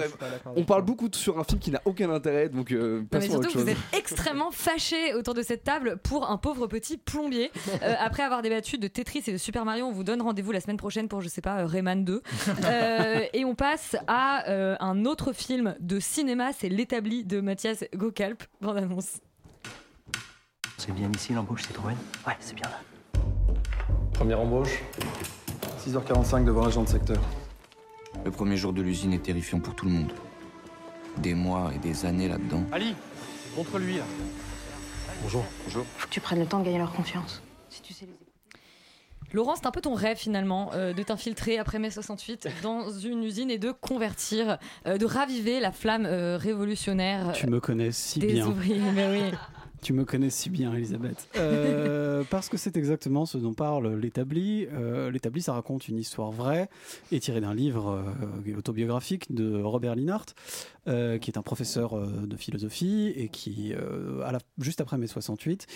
[0.56, 3.36] On parle beaucoup sur un film qui n'a aucun intérêt, donc euh, mais passons à
[3.36, 3.62] autre surtout, chose.
[3.64, 7.50] vous êtes extrêmement fâchés autour de cette table pour un pauvre petit plombier.
[7.82, 10.60] Euh, après avoir débattu de Tetris et de Super Mario, on vous donne rendez-vous la
[10.60, 12.22] semaine prochaine pour, je sais pas, euh, Rayman 2.
[12.64, 17.84] Euh, et on passe à euh, un autre film de cinéma, c'est L'établi de Mathias
[17.94, 18.42] Gokalp.
[18.60, 19.20] Bande annonce.
[20.76, 21.94] C'est bien ici l'embauche, c'est trouvé
[22.26, 23.20] Ouais, c'est bien là.
[24.12, 24.82] Première embauche.
[25.86, 27.20] 6h45 devant l'agent de secteur.
[28.24, 30.12] Le premier jour de l'usine est terrifiant pour tout le monde.
[31.18, 32.64] Des mois et des années là-dedans.
[32.72, 32.94] Ali,
[33.54, 34.04] contre lui là.
[35.22, 35.44] Bonjour.
[35.64, 35.84] Bonjour.
[35.96, 37.42] Faut que tu prennes le temps de gagner leur confiance.
[37.70, 38.12] Si tu sais les
[39.34, 43.22] Laurent, c'est un peu ton rêve finalement euh, de t'infiltrer après mai 68 dans une
[43.22, 48.20] usine et de convertir, euh, de raviver la flamme euh, révolutionnaire Tu me connais si
[48.20, 48.46] des bien.
[48.46, 48.80] ouvriers.
[48.94, 49.36] Mais oui.
[49.80, 51.28] Tu me connais si bien, Elisabeth.
[51.36, 54.66] Euh, parce que c'est exactement ce dont parle l'établi.
[54.72, 56.68] Euh, l'établi, ça raconte une histoire vraie
[57.12, 58.02] et tirée d'un livre
[58.46, 60.26] euh, autobiographique de Robert Linhart,
[60.88, 64.98] euh, qui est un professeur euh, de philosophie et qui, euh, à la- juste après
[64.98, 65.66] mai 68,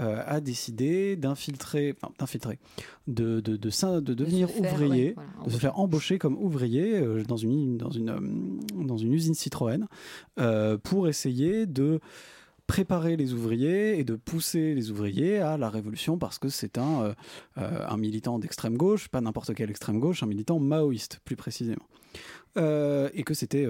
[0.00, 2.58] euh, a décidé d'infiltrer, enfin, d'infiltrer,
[3.08, 6.36] de, de, de, s'in- de devenir faire, ouvrier, ouais, voilà, de se faire embaucher comme
[6.38, 9.86] ouvrier euh, dans, une, dans, une, dans une usine Citroën
[10.38, 12.00] euh, pour essayer de
[12.68, 17.02] préparer les ouvriers et de pousser les ouvriers à la révolution parce que c'est un,
[17.02, 17.14] euh,
[17.56, 21.88] euh, militant d'extrême gauche, pas n'importe quel extrême gauche, un militant maoïste plus précisément.
[22.56, 23.66] Euh, et que c'était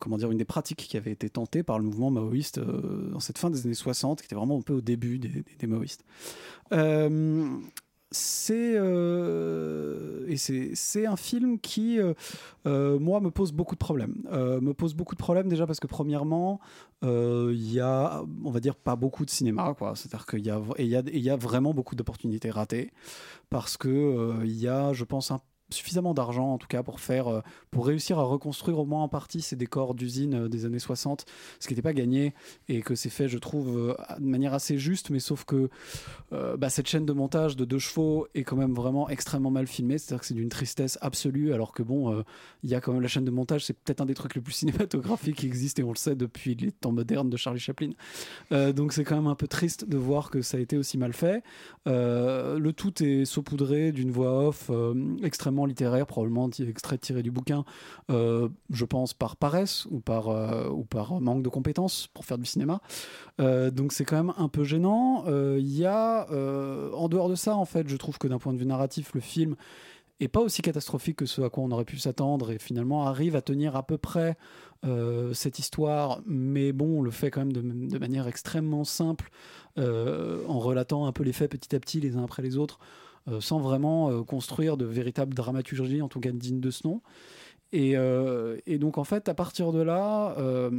[0.00, 3.38] comment dire une des pratiques qui avait été tentée par le mouvement maoïste dans cette
[3.38, 6.04] fin des années 60 qui était vraiment un peu au début des maoïstes.
[8.10, 12.14] C'est euh, et c'est un film qui euh,
[12.66, 14.14] euh, moi me pose beaucoup de problèmes.
[14.30, 16.58] Me pose beaucoup de problèmes déjà parce que premièrement
[17.02, 19.92] il y a on va dire pas beaucoup de cinéma quoi.
[19.94, 22.50] C'est à dire qu'il y a il y a et y a vraiment beaucoup d'opportunités
[22.50, 22.92] ratées
[23.50, 25.40] parce que il y a je pense un
[25.70, 29.08] suffisamment d'argent en tout cas pour faire euh, pour réussir à reconstruire au moins en
[29.08, 31.26] partie ces décors d'usines euh, des années 60
[31.60, 32.34] ce qui n'était pas gagné
[32.68, 35.70] et que c'est fait je trouve euh, de manière assez juste mais sauf que
[36.30, 39.98] bah, cette chaîne de montage de deux chevaux est quand même vraiment extrêmement mal filmée.
[39.98, 42.24] C'est à dire que c'est d'une tristesse absolue alors que bon
[42.62, 44.40] il y a quand même la chaîne de montage c'est peut-être un des trucs les
[44.40, 47.90] plus cinématographiques qui existent et on le sait depuis les temps modernes de Charlie Chaplin.
[48.50, 51.12] Donc c'est quand même un peu triste de voir que ça a été aussi mal
[51.12, 51.42] fait.
[51.86, 54.94] Le tout est saupoudré d'une voix off euh,
[55.58, 57.64] extrêmement littéraire, probablement ti- extrait tiré du bouquin,
[58.10, 62.38] euh, je pense par paresse ou par, euh, ou par manque de compétences pour faire
[62.38, 62.80] du cinéma.
[63.40, 65.24] Euh, donc c'est quand même un peu gênant.
[65.28, 66.26] Il y a,
[66.94, 69.20] en dehors de ça, en fait, je trouve que d'un point de vue narratif, le
[69.20, 69.56] film
[70.20, 73.36] est pas aussi catastrophique que ce à quoi on aurait pu s'attendre et finalement arrive
[73.36, 74.36] à tenir à peu près
[75.32, 79.30] cette histoire, mais bon, on le fait quand même de, manière extrêmement simple,
[79.76, 82.78] en relatant un peu les faits petit à petit les uns après les autres,
[83.40, 87.00] sans vraiment euh, construire de véritable dramaturgie, en tout cas digne de ce nom.
[87.72, 90.70] Et, euh, et donc en fait, à partir de là, euh,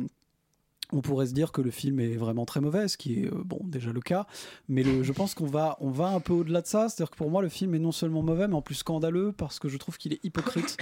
[0.92, 3.44] on pourrait se dire que le film est vraiment très mauvais, ce qui est euh,
[3.46, 4.26] bon déjà le cas,
[4.68, 6.90] mais le- je pense qu'on va, on va un peu au-delà de ça.
[6.90, 9.60] C'est-à-dire que pour moi, le film est non seulement mauvais, mais en plus scandaleux parce
[9.60, 10.78] que je trouve qu'il est hypocrite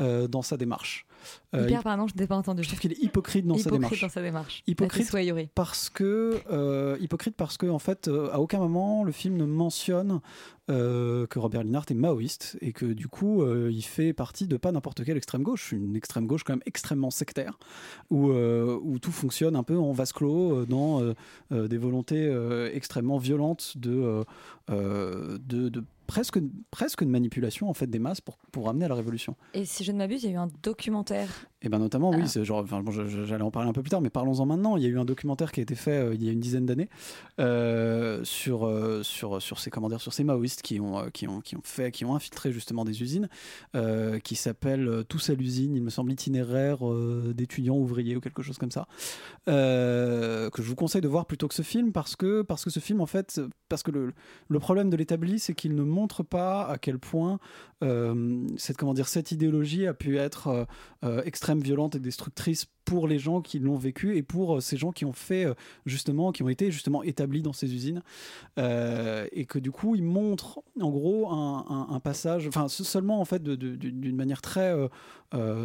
[0.00, 1.06] euh, dans sa démarche.
[1.54, 2.64] Euh, Hyper, pardon, je t'ai pas entendu.
[2.64, 4.00] je trouve qu'il est hypocrite dans sa démarche.
[4.00, 4.64] dans sa démarche.
[4.66, 5.08] Hypocrite
[5.54, 9.44] parce que euh, hypocrite parce que en fait euh, à aucun moment le film ne
[9.46, 10.20] mentionne
[10.70, 14.56] euh, que Robert Linhart est maoïste et que du coup euh, il fait partie de
[14.56, 17.58] pas n'importe quelle extrême gauche, une extrême gauche quand même extrêmement sectaire
[18.08, 21.02] où, euh, où tout fonctionne un peu en vase clos dans
[21.50, 22.32] des volontés
[22.72, 24.24] extrêmement violentes de,
[24.68, 26.38] de, de presque
[26.70, 29.36] presque de manipulation en fait des masses pour, pour amener à la révolution.
[29.52, 31.28] Et si je ne m'abuse, il y a eu un documentaire.
[31.64, 32.18] Et ben notamment, Ah.
[32.18, 34.76] oui, c'est genre, enfin, bon, j'allais en parler un peu plus tard, mais parlons-en maintenant.
[34.76, 36.40] Il y a eu un documentaire qui a été fait euh, il y a une
[36.40, 36.90] dizaine d'années
[37.40, 41.40] euh, sur euh, sur sur ces comment dire, sur ces maoïstes qui ont qui ont
[41.40, 43.28] qui ont fait qui ont infiltré justement des usines,
[44.22, 46.80] qui s'appelle Tous à l'usine, il me semble itinéraire
[47.34, 48.86] d'étudiants ouvriers ou quelque chose comme ça,
[49.46, 52.80] que je vous conseille de voir plutôt que ce film parce que parce que ce
[52.80, 54.12] film en fait parce que le
[54.48, 57.38] le problème de l'établi c'est qu'il ne montre pas à quel point
[58.56, 60.66] cette comment dire cette idéologie a pu être
[61.04, 61.22] euh,
[61.62, 65.04] violente et destructrice pour les gens qui l'ont vécu et pour euh, ces gens qui
[65.04, 65.54] ont fait euh,
[65.86, 68.02] justement, qui ont été justement établis dans ces usines.
[68.58, 73.42] Euh, et que du coup il montre en gros un, passage, enfin seulement en fait
[73.42, 74.74] d'une manière très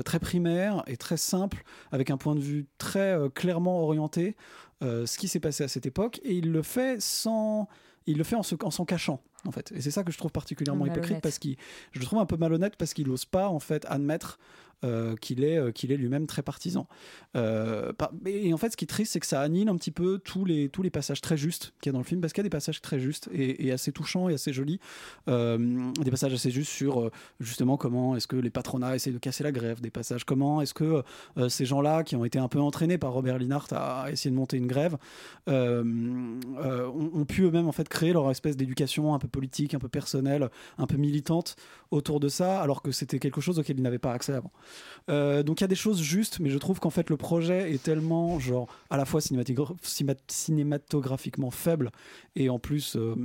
[0.05, 4.35] très primaire et très simple, avec un point de vue très clairement orienté,
[4.81, 6.19] ce qui s'est passé à cette époque.
[6.23, 7.67] Et il le fait sans
[8.05, 10.17] il le fait en se- en s'en cachant en fait et c'est ça que je
[10.17, 11.05] trouve particulièrement Malhonnête.
[11.05, 11.57] hypocrite parce qu'il
[11.91, 14.39] je le trouve un peu malhonnête parce qu'il n'ose pas en fait admettre
[14.85, 16.87] euh, qu'il est, euh, qu'il est lui-même très partisan.
[17.35, 19.91] Euh, par- et en fait, ce qui est triste, c'est que ça annule un petit
[19.91, 22.31] peu tous les, tous les passages très justes qu'il y a dans le film, parce
[22.31, 24.79] qu'il y a des passages très justes et, et assez touchants et assez jolis.
[25.27, 29.51] Des passages assez justes sur justement comment est-ce que les patronats essaient de casser la
[29.51, 31.03] grève, des passages comment est-ce que
[31.49, 34.55] ces gens-là qui ont été un peu entraînés par Robert Linhart à, essayer de monter
[34.55, 34.97] une grève
[35.47, 39.89] ont, ont pu eux-mêmes en fait créer leur espèce d'éducation un peu politique, un peu
[39.89, 41.55] personnelle, un peu militante
[41.91, 44.51] autour de ça, alors que c'était quelque chose auquel ils n'avaient pas accès avant.
[45.09, 47.73] Euh, donc il y a des choses justes, mais je trouve qu'en fait le projet
[47.73, 49.21] est tellement genre à la fois
[50.27, 51.91] cinématographiquement faible
[52.35, 53.15] et en plus euh,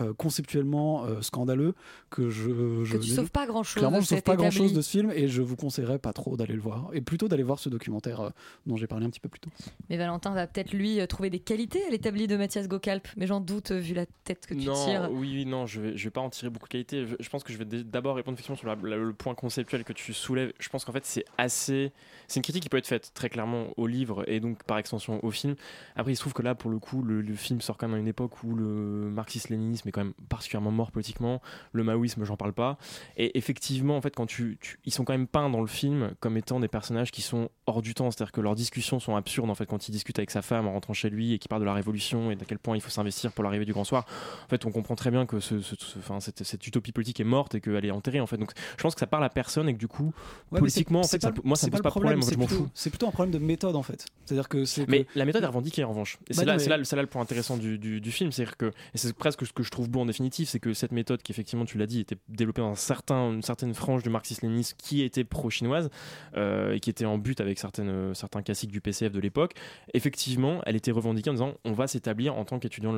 [0.00, 1.74] euh, conceptuellement euh, scandaleux
[2.10, 4.72] que je, je Que tu sauves pas grand-chose Clairement, de je sauve pas grand chose
[4.72, 7.42] de ce film et je vous conseillerais pas trop d'aller le voir et plutôt d'aller
[7.42, 8.30] voir ce documentaire euh,
[8.66, 9.50] dont j'ai parlé un petit peu plus tôt.
[9.90, 13.08] Mais Valentin va peut-être lui trouver des qualités à l'établi de Mathias Gocalp.
[13.16, 15.10] Mais j'en doute vu la tête que tu non, tires.
[15.12, 17.06] oui, non, je vais, vais pas en tirer beaucoup de qualité.
[17.18, 20.52] Je, pense que je vais d'abord répondre effectivement sur le point conceptuel que tu soulèves.
[20.58, 21.92] Je pense qu'en fait, c'est assez.
[22.28, 25.24] C'est une critique qui peut être faite très clairement au livre et donc par extension
[25.24, 25.54] au film.
[25.94, 28.00] Après, il se trouve que là, pour le coup, le, film sort quand même à
[28.00, 28.64] une époque où le
[29.10, 31.40] marxisme-léninisme est quand même particulièrement mort politiquement.
[31.72, 32.78] Le maoïsme, j'en parle pas.
[33.16, 36.36] Et effectivement, en fait, quand tu- ils sont quand même peints dans le film comme
[36.36, 38.10] étant des personnages qui sont hors du temps.
[38.10, 40.72] C'est-à-dire que leurs discussions sont absurdes en fait quand il discute avec sa femme en
[40.72, 42.90] rentrant chez lui et qui parle de la révolution et d'à quel point il faut
[42.90, 44.06] s'investir pour l'arrivée du grand soir.
[44.44, 47.20] En fait, on comprend très bien que ce, ce- ce- enfin, cette, cette utopie politique
[47.20, 48.36] est morte et qu'elle est enterrée en fait.
[48.36, 50.12] Donc, je pense que ça parle à personne et que du coup,
[50.52, 52.18] Ouais, politiquement, en fait, ça, moi, ça me pose pas de problème.
[52.18, 52.70] en fait, c'est je m'en plutôt- fous.
[52.74, 54.06] C'est plutôt un problème de méthode en fait.
[54.24, 54.64] C'est-à-dire que.
[54.88, 56.18] Mais que- la méthode est revendiquée en revanche.
[56.28, 58.10] Et Bah c'est là, mais- c'est là, c'est là le point intéressant du, du, du
[58.12, 58.32] film.
[58.32, 60.92] C'est que, et c'est presque ce que je trouve beau en définitive, c'est que cette
[60.92, 64.10] méthode qui, effectivement, tu l'as dit, était développée dans un certain, une certaine frange du
[64.10, 65.90] marxisme-léninisme qui était pro-chinoise
[66.36, 69.54] euh, et qui était en but avec certaines, euh, certains classiques du PCF de l'époque.
[69.94, 72.94] Effectivement, elle était revendiquée en disant on va s'établir en tant qu'étudiant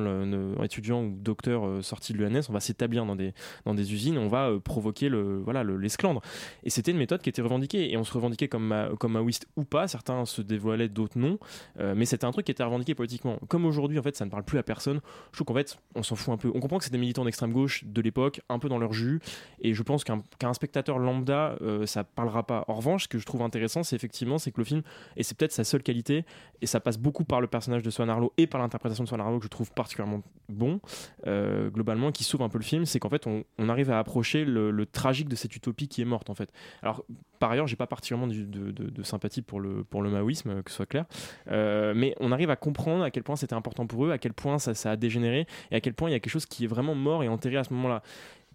[0.63, 3.33] étudiant ou docteur euh, sorti de on va s'établir dans des,
[3.65, 6.21] dans des usines, on va euh, provoquer le, voilà, le- l'esclandre.
[6.63, 7.91] Et c'était une méthode qui était revendiquée.
[7.91, 9.87] Et on se revendiquait comme, ma- comme maoïste ou pas.
[9.87, 11.39] Certains se dévoilaient, d'autres non.
[11.79, 13.37] Euh, mais c'était un truc qui était revendiqué politiquement.
[13.47, 15.01] Comme aujourd'hui, en fait, ça ne parle plus à personne.
[15.31, 16.51] Je trouve qu'en fait, on s'en fout un peu.
[16.53, 19.19] On comprend que c'est des militants d'extrême gauche de l'époque, un peu dans leur jus.
[19.61, 22.65] Et je pense qu'un qu'un spectateur lambda, euh, ça parlera pas.
[22.67, 24.81] En revanche, ce que je trouve intéressant, c'est effectivement, c'est que le film,
[25.17, 26.25] et c'est peut-être sa seule qualité,
[26.61, 29.21] et ça passe beaucoup par le personnage de Swan Arlo et par l'interprétation de Swan
[29.21, 30.79] Arlo que je trouve particulièrement bon,
[31.27, 34.43] euh, globalement, qui sauve un peu le film, c'est qu'en fait, on, arrive à approcher
[34.43, 36.51] le, tragique de cette utopie qui est morte, en fait.
[36.83, 37.05] Alors,
[37.39, 40.85] par ailleurs, j'ai pas particulièrement de, sympathie pour le, pour le maoïsme, que ce soit
[40.85, 41.05] clair,
[41.49, 44.33] Euh, mais on arrive à comprendre à quel point c'était important pour eux, à quel
[44.33, 46.65] point ça, ça a dégénéré, et à quel point il y a quelque chose qui
[46.65, 48.03] est vraiment mort et enterré à ce moment-là.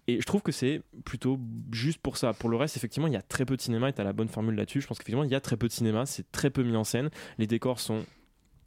[0.07, 1.39] Et je trouve que c'est plutôt
[1.71, 2.33] juste pour ça.
[2.33, 4.13] Pour le reste, effectivement, il y a très peu de cinéma et tu as la
[4.13, 4.81] bonne formule là-dessus.
[4.81, 6.83] Je pense qu'effectivement, il y a très peu de cinéma, c'est très peu mis en
[6.83, 7.09] scène.
[7.39, 8.05] Les décors sont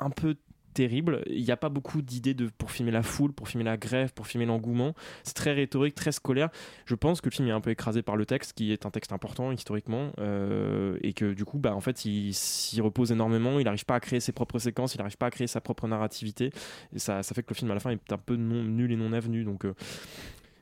[0.01, 0.35] un peu
[0.75, 1.23] terribles.
[1.27, 4.13] Il n'y a pas beaucoup d'idées de, pour filmer la foule, pour filmer la grève,
[4.13, 4.95] pour filmer l'engouement.
[5.25, 6.49] C'est très rhétorique, très scolaire.
[6.87, 8.91] Je pense que le film est un peu écrasé par le texte, qui est un
[8.91, 13.59] texte important historiquement, euh, et que du coup, bah, en fait, il s'y repose énormément.
[13.59, 15.89] Il n'arrive pas à créer ses propres séquences, il n'arrive pas à créer sa propre
[15.89, 16.51] narrativité.
[16.97, 19.45] Ça, fait que le film, à la fin, est un peu nul et non avenu.
[19.45, 19.75] Donc, euh,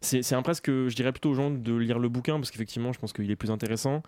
[0.00, 2.92] c'est c'est un presque, je dirais plutôt aux gens de lire le bouquin parce qu'effectivement,
[2.92, 4.02] je pense qu'il est plus intéressant,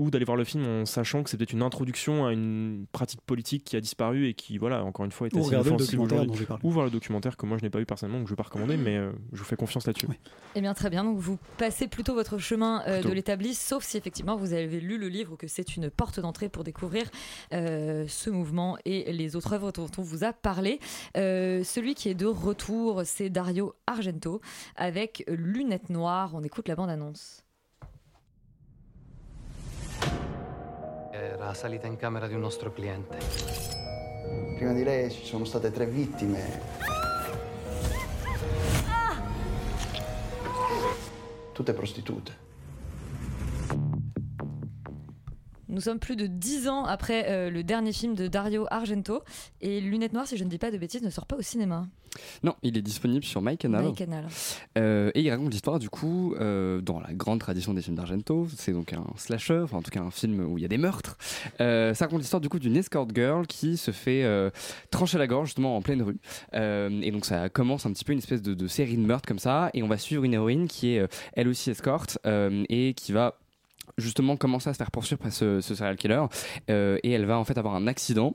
[0.00, 3.20] ou d'aller voir le film en sachant que c'est peut-être une introduction à une pratique
[3.20, 6.46] politique qui a disparu et qui, voilà, encore une fois, est assez documentaire aujourd'hui.
[6.62, 8.42] Ou voir le documentaire que moi je n'ai pas eu personnellement, que je ne vais
[8.42, 10.08] pas recommander, mais euh, je vous fais confiance là-dessus.
[10.56, 11.04] Eh bien, très bien.
[11.04, 14.96] Donc, vous passez plutôt votre chemin euh, de l'établi, sauf si effectivement vous avez lu
[14.96, 17.04] le livre ou que c'est une porte d'entrée pour découvrir
[17.52, 20.80] euh, ce mouvement et les autres œuvres dont on vous a parlé.
[21.18, 24.40] Euh, celui qui est de retour, c'est Dario Argento
[24.76, 26.34] avec Lunettes Noires.
[26.34, 27.42] On écoute la bande-annonce.
[31.12, 33.18] Era salita in camera di un nostro cliente.
[34.56, 36.60] Prima di lei ci sono state tre vittime.
[41.52, 42.39] Tutte prostitute.
[45.70, 49.22] Nous sommes plus de 10 ans après euh, le dernier film de Dario Argento
[49.60, 51.86] et Lunettes Noires, si je ne dis pas de bêtises, ne sort pas au cinéma.
[52.42, 53.84] Non, il est disponible sur MyCanal.
[53.84, 54.26] MyCanal.
[54.76, 58.48] Euh, et il raconte l'histoire du coup euh, dans la grande tradition des films d'Argento.
[58.56, 60.76] C'est donc un slasher, enfin en tout cas un film où il y a des
[60.76, 61.16] meurtres.
[61.60, 64.24] Euh, ça raconte l'histoire du coup d'une escort girl qui se fait
[64.90, 66.18] trancher la gorge justement en pleine rue.
[66.52, 69.38] Et donc ça commence un petit peu une espèce de, de série de meurtres comme
[69.38, 69.70] ça.
[69.72, 73.38] Et on va suivre une héroïne qui est elle aussi escorte et qui va
[74.00, 76.24] justement commencer à se faire poursuivre par ce, ce serial killer.
[76.70, 78.34] Euh, et elle va en fait avoir un accident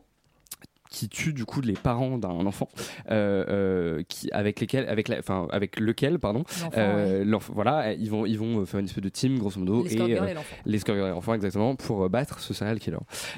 [0.89, 2.69] qui tue du coup les parents d'un enfant
[3.09, 5.17] euh, euh, qui avec lesquels avec la,
[5.51, 6.43] avec lequel pardon
[6.77, 10.11] euh, voilà ils vont ils vont faire une espèce de team grosso modo L'escort et
[10.11, 10.55] et l'enfant.
[10.65, 12.97] l'escort girl et l'enfant exactement pour battre ce serial killer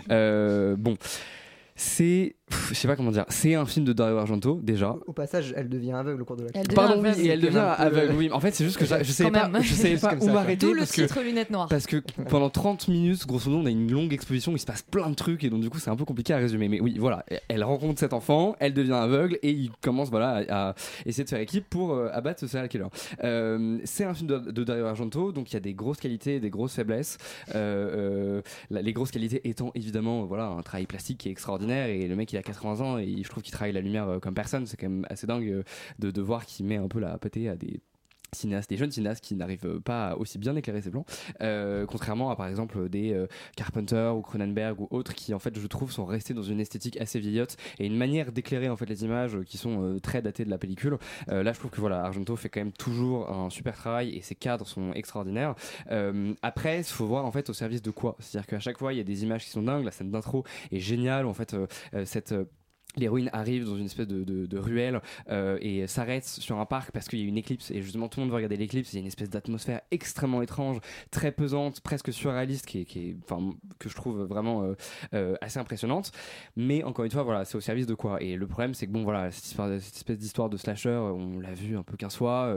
[0.78, 0.98] bon
[1.78, 2.36] c'est
[2.70, 5.70] je sais pas comment dire c'est un film de Dario Argento déjà Au passage, elle
[5.70, 8.16] devient aveugle au cours de la Pardon, oui, et elle devient aveugle.
[8.16, 10.74] Oui, en fait, c'est juste que je savais pas, je savais pas où m'arrêter D'où
[10.74, 11.68] le parce que titre Lunettes Noires.
[11.70, 11.98] parce que
[12.30, 15.10] pendant 30 minutes, grosso modo, on a une longue exposition où il se passe plein
[15.10, 16.68] de trucs et donc du coup, c'est un peu compliqué à résumer.
[16.70, 20.76] Mais oui, voilà, elle rencontre cet enfant, elle devient aveugle et il commence voilà à,
[21.06, 22.86] essayer de faire équipe pour euh, abattre ce serial killer.
[23.24, 26.40] Euh, c'est un film de, Dario Argento, donc il y a des grosses qualités, et
[26.40, 27.18] des grosses faiblesses.
[27.56, 32.08] Euh, euh, les grosses qualités étant évidemment voilà un travail plastique qui est extraordinaire et
[32.08, 34.34] le mec il a 80 ans et je trouve qu'il travaille la lumière euh, comme
[34.34, 34.66] personne.
[34.66, 35.64] C'est quand même assez dingue euh,
[36.00, 37.82] de, de voir qu'il met un peu la pâtée à des
[38.34, 41.06] cinéastes, des jeunes cinéastes qui n'arrivent pas aussi bien éclairer ses plans,
[41.42, 45.58] euh, contrairement à par exemple des euh, Carpenter ou Cronenberg ou autres qui en fait
[45.58, 48.86] je trouve sont restés dans une esthétique assez vieillotte et une manière d'éclairer en fait
[48.86, 50.98] les images qui sont euh, très datées de la pellicule.
[51.28, 54.36] Là je trouve que voilà Argento fait quand même toujours un super travail et ses
[54.36, 55.56] cadres sont extraordinaires.
[56.42, 58.98] Après il faut voir en fait au service de quoi, c'est-à-dire qu'à chaque fois il
[58.98, 61.56] y a des images qui sont dingues, la scène d'intro est géniale en fait
[62.06, 62.34] cette
[62.98, 67.20] L'héroïne arrive dans une espèce de, ruelle euh, et s'arrête sur un parc parce qu'il
[67.20, 68.92] y a une éclipse et justement tout le monde va regarder l'éclipse.
[68.94, 70.80] Il y a une espèce d'atmosphère extrêmement étrange,
[71.12, 74.74] très pesante, presque surréaliste, qui est, enfin, que je trouve vraiment euh,
[75.14, 76.12] euh, assez impressionnante.
[76.56, 78.22] Mais encore une fois, voilà, c'est au service de quoi?
[78.22, 81.78] Et le problème, c'est que bon, voilà, cette, espèce d'histoire de slasher, on l'a vu
[81.78, 82.56] un peu 15 fois.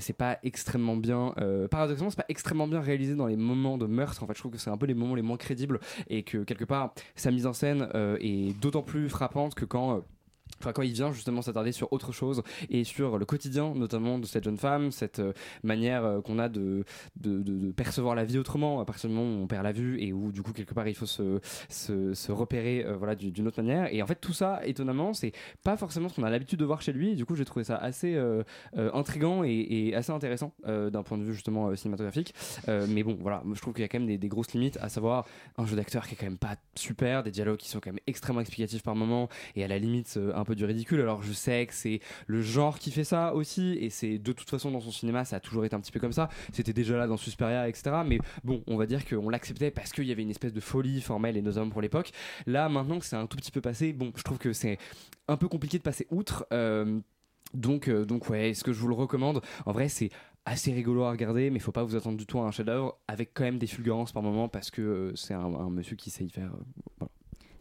[0.00, 1.34] c'est pas extrêmement bien,
[1.70, 4.22] paradoxalement, c'est pas extrêmement bien réalisé dans les moments de meurtre.
[4.22, 6.38] En fait, je trouve que c'est un peu les moments les moins crédibles et que
[6.38, 7.88] quelque part, sa mise en scène
[8.20, 10.02] est d'autant plus frappante que quand.
[10.60, 14.44] Quand il vient justement s'attarder sur autre chose et sur le quotidien notamment de cette
[14.44, 15.32] jeune femme, cette euh,
[15.62, 16.84] manière euh, qu'on a de,
[17.76, 20.32] percevoir la vie autrement à partir du moment où on perd la vue et où
[20.32, 23.92] du coup quelque part il faut se, repérer euh, voilà, du- d'une autre manière.
[23.92, 25.32] Et en fait tout ça étonnamment c'est
[25.64, 27.14] pas forcément ce qu'on a l'habitude de voir chez lui.
[27.14, 28.18] Du coup j'ai trouvé ça assez
[28.76, 32.34] intrigant et, assez intéressant d'un point de vue justement cinématographique.
[32.66, 34.88] Mais bon voilà, je trouve qu'il y a quand même des, des grosses limites, à
[34.88, 37.90] savoir un jeu d'acteur qui est quand même pas super, des dialogues qui sont quand
[37.90, 41.00] même extrêmement explicatifs par moment et à la limite un peu du ridicule.
[41.00, 44.48] Alors je sais que c'est le genre qui fait ça aussi et c'est de toute
[44.48, 46.28] façon dans son cinéma ça a toujours été un petit peu comme ça.
[46.52, 47.96] C'était déjà là dans Suspiria etc.
[48.06, 51.00] Mais bon on va dire qu'on l'acceptait parce qu'il y avait une espèce de folie
[51.00, 52.10] formelle et nos hommes pour l'époque.
[52.46, 54.78] Là maintenant que c'est un tout petit peu passé, bon je trouve que c'est
[55.28, 56.46] un peu compliqué de passer outre.
[56.52, 57.00] Euh,
[57.54, 59.40] donc, euh, donc ouais, est-ce que je vous le recommande?
[59.66, 60.10] En vrai, c'est
[60.44, 63.32] assez rigolo à regarder, mais faut pas vous attendre du tout à un chef-d'œuvre, avec
[63.34, 66.30] quand même des fulgurances par moment, parce que euh, c'est un, monsieur qui sait y
[66.30, 66.52] faire.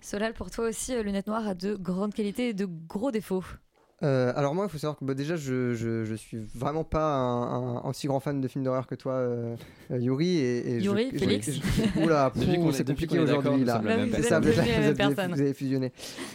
[0.08, 3.44] Solal, pour toi aussi, euh, Lunettes Noires a de grandes qualités et de gros défauts.
[4.04, 7.16] Euh, alors moi, il faut savoir que bah, déjà, je, je, je suis vraiment pas
[7.16, 9.56] un, un aussi grand fan de films d'horreur que toi, euh,
[9.90, 10.38] euh, Yuri.
[10.38, 13.80] Et, et Yuri, je- Félix je- Oula, c'est depuis compliqué aujourd'hui là.
[13.82, 14.40] même C'est ça,
[15.34, 15.92] Vous avez fusionné.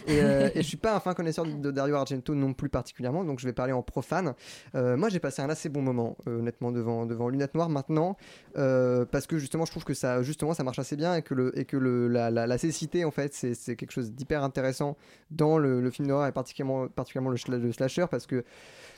[0.07, 3.23] Et, euh, et je suis pas un fin connaisseur de Dario Argento non plus particulièrement,
[3.23, 4.33] donc je vais parler en profane.
[4.75, 8.17] Euh, moi, j'ai passé un assez bon moment, euh, honnêtement, devant devant Lunettes Noires maintenant,
[8.57, 11.33] euh, parce que justement, je trouve que ça, justement, ça marche assez bien et que
[11.33, 14.43] le et que le la, la, la cécité en fait, c'est c'est quelque chose d'hyper
[14.43, 14.97] intéressant
[15.31, 18.43] dans le, le film d'horreur et particulièrement particulièrement le, le slasher parce que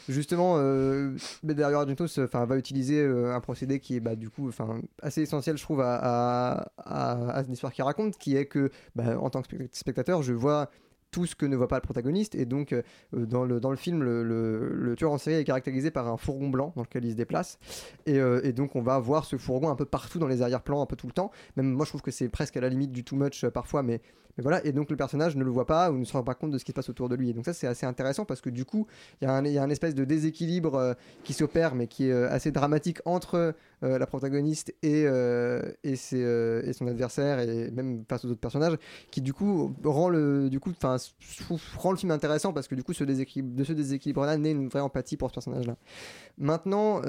[0.08, 1.12] justement euh,
[1.44, 4.50] Dario Argento se- enfin, va utiliser euh, un procédé qui est bah, du coup
[5.02, 9.18] assez essentiel je trouve à, à, à, à l'histoire qu'il raconte qui est que bah,
[9.20, 10.70] en tant que spect- spectateur je vois
[11.12, 12.36] tout ce que ne voit pas le protagoniste.
[12.36, 12.82] Et donc euh,
[13.14, 16.50] dans, le, dans le film le, le- tueur en série est caractérisé par un fourgon
[16.50, 17.58] blanc dans lequel il se déplace.
[18.06, 20.82] Et, euh, et donc on va voir ce fourgon un peu partout dans les arrière-plans
[20.82, 21.32] un peu tout le temps.
[21.56, 23.82] Même moi je trouve que c'est presque à la limite du too much euh, parfois
[23.82, 24.02] mais,
[24.38, 24.66] mais voilà.
[24.66, 26.58] Et donc le personnage ne le voit pas ou ne se rend pas compte de
[26.58, 27.30] ce qui se passe autour de lui.
[27.30, 28.86] Et donc ça c'est assez intéressant parce que du coup
[29.22, 33.00] il y, y a un espèce de déséquilibre qui s'opère mais qui est assez dramatique
[33.06, 38.30] entre euh, la protagoniste et, euh, et, euh, et son adversaire et même face aux
[38.30, 38.78] autres personnages
[39.12, 40.72] qui du coup rend le du coup
[41.78, 44.70] rend le film intéressant parce que du coup ce de ce déséquilibre là naît une
[44.70, 45.76] vraie empathie pour ce personnage là
[46.38, 47.02] maintenant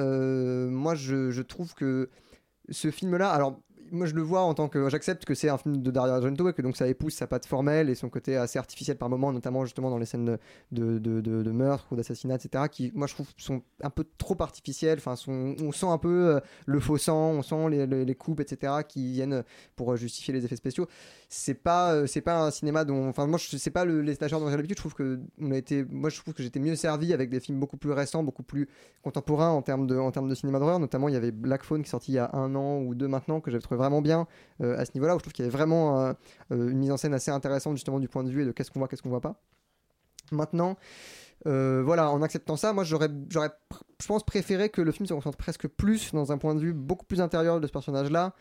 [0.68, 2.10] moi je, je trouve que
[2.70, 3.60] ce film là alors
[3.92, 6.48] moi je le vois en tant que j'accepte que c'est un film de Dario Argento
[6.48, 9.32] et que donc ça épouse sa patte formelle et son côté assez artificiel par moments
[9.32, 10.38] notamment justement dans les scènes
[10.72, 14.36] de, de, de, meurtre ou d'assassinat etc qui moi je trouve sont un peu trop
[14.40, 14.98] artificielles.
[14.98, 18.40] Enfin sont, on sent un peu euh, le faux sang on sent les, les, coupes
[18.40, 19.44] etc qui viennent
[19.76, 20.86] pour euh, justifier les effets spéciaux.
[21.28, 24.14] C'est pas euh, c'est pas un cinéma dont enfin moi je sais pas le, les
[24.14, 24.76] slashers dont j'ai l'habitude.
[24.76, 27.40] Je trouve que on a été moi je trouve que j'étais mieux servi avec des
[27.40, 28.68] films beaucoup plus récents beaucoup plus
[29.02, 30.78] contemporains en termes de en termes de cinéma d'horreur.
[30.78, 32.94] Notamment il y avait Black Phone qui est sorti il y a un an ou
[32.94, 34.26] deux maintenant que j'avais trouvé vraiment bien
[34.60, 36.12] euh, à ce niveau là où je trouve qu'il y avait vraiment euh,
[36.52, 38.70] euh, une mise en scène assez intéressante justement du point de vue et de qu'est-ce
[38.70, 39.40] qu'on voit qu'est-ce qu'on voit pas.
[40.32, 40.76] Maintenant
[41.44, 43.50] voilà, en acceptant ça, moi j'aurais, j'aurais,
[44.00, 46.72] je pense, préféré que le film se concentre presque plus dans un point de vue
[46.72, 48.34] beaucoup plus intérieur de ce personnage-là,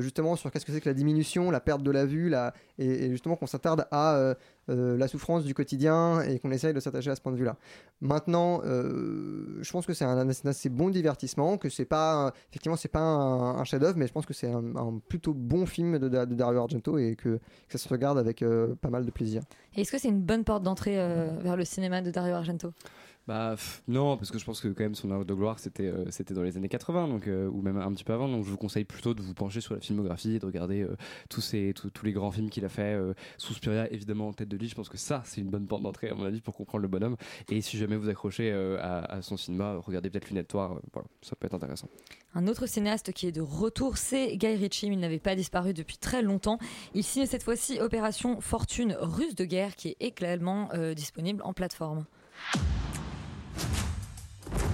[0.00, 3.10] justement sur qu'est-ce que c'est que la diminution, la perte de la vue, la, et,
[3.10, 4.34] justement qu'on s'attarde à euh,
[4.70, 7.56] euh, la souffrance du quotidien et qu'on essaye de s'attacher à ce point de vue-là.
[8.00, 12.88] Maintenant, euh, je pense que c'est un, assez bon divertissement, que c'est pas, effectivement, c'est
[12.88, 16.98] pas un, chef-d'œuvre, mais je pense que c'est un, plutôt bon film de, Dario Argento
[16.98, 18.44] et que, que ça se regarde avec
[18.80, 19.42] pas mal de plaisir.
[19.76, 20.96] Est-ce que c'est une bonne porte d'entrée
[21.40, 22.72] vers le cinéma de Dario Argento?
[23.28, 25.86] Bah pff, non, parce que je pense que quand même son heure de gloire c'était
[25.86, 28.46] euh, c'était dans les années 80 donc euh, ou même un petit peu avant donc
[28.46, 30.96] je vous conseille plutôt de vous pencher sur la filmographie et de regarder euh,
[31.28, 34.48] tous ces tous, tous les grands films qu'il a fait euh, Suspiria évidemment en tête
[34.48, 36.54] de liste je pense que ça c'est une bonne porte d'entrée à mon avis pour
[36.54, 37.16] comprendre le bonhomme
[37.50, 40.80] et si jamais vous accrochez euh, à, à son cinéma regardez peut-être Lunettes Noires euh,
[40.94, 41.88] voilà ça peut être intéressant.
[42.34, 44.86] Un autre cinéaste qui est de retour, c'est Guy Ritchie.
[44.86, 46.58] Il n'avait pas disparu depuis très longtemps.
[46.94, 51.52] Il signe cette fois-ci Opération Fortune russe de guerre, qui est également euh, disponible en
[51.52, 52.04] plateforme.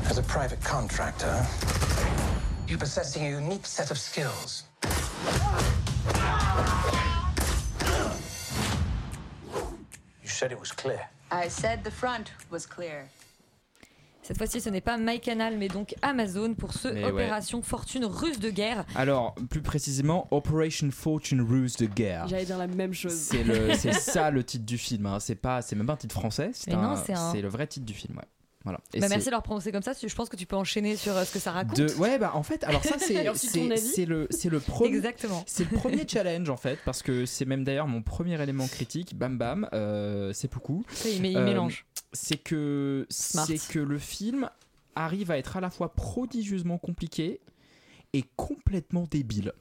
[0.09, 1.35] As a private contractor,
[2.69, 4.65] you possess a unique set of skills.
[10.23, 11.01] You said it was clear.
[11.31, 13.09] I said the front was clear.
[14.23, 17.11] Cette fois-ci, ce n'est pas MyCanal, mais donc Amazon pour ce Mais ouais.
[17.11, 18.87] Opération Fortune russe de guerre.
[18.95, 22.27] Alors, plus précisément, Operation Fortune Ruse de guerre.
[22.27, 23.13] J'allais dire la même chose.
[23.13, 25.05] C'est ça le titre du film.
[25.05, 25.21] hein.
[25.21, 26.53] C'est pas, c'est même pas un titre français.
[26.55, 28.17] C'est le vrai titre du film.
[28.17, 28.25] Ouais.
[28.65, 28.81] Voilà.
[28.95, 29.93] Et Bah, merci de leur prononcer comme ça.
[29.93, 31.77] Je pense que tu peux enchaîner sur euh, ce que ça raconte.
[31.79, 31.93] de...
[31.97, 33.13] Ouais, bah en fait, alors ça c'est
[34.07, 35.03] le c'est le premier
[35.47, 39.15] c'est le premier challenge en fait parce que c'est même d'ailleurs mon premier élément critique.
[39.17, 40.85] Bam bam, euh, c'est beaucoup.
[41.05, 41.85] Il il mélange.
[42.13, 44.49] C'est que c'est que le film
[44.97, 47.41] arrive à être à la fois prodigieusement compliqué
[48.13, 49.53] et complètement débile.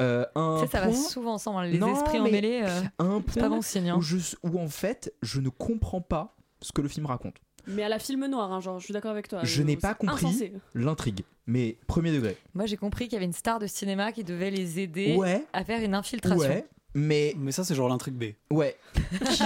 [0.00, 2.62] Euh, un Ça, ça va point- souvent ensemble, hein, les Non, esprits emmêlés.
[2.64, 3.90] euh, un c'est pas point bon signe.
[3.90, 3.96] hein.
[3.98, 7.36] où, je, où en fait je ne comprends pas ce que le film raconte.
[7.66, 9.40] Mais à la film noir, hein, genre, je suis d'accord avec toi.
[9.42, 12.36] je euh, n'ai pas c'est compris l'intrigue, mais premier degré.
[12.54, 15.44] Moi, j'ai compris qu'il y avait une star de cinéma qui devait les aider Ouais.
[15.52, 16.38] à faire une infiltration.
[16.48, 18.24] Ouais, mais Mais ça, c'est genre l'intrigue B.
[18.52, 18.76] Ouais.
[19.30, 19.44] Qui,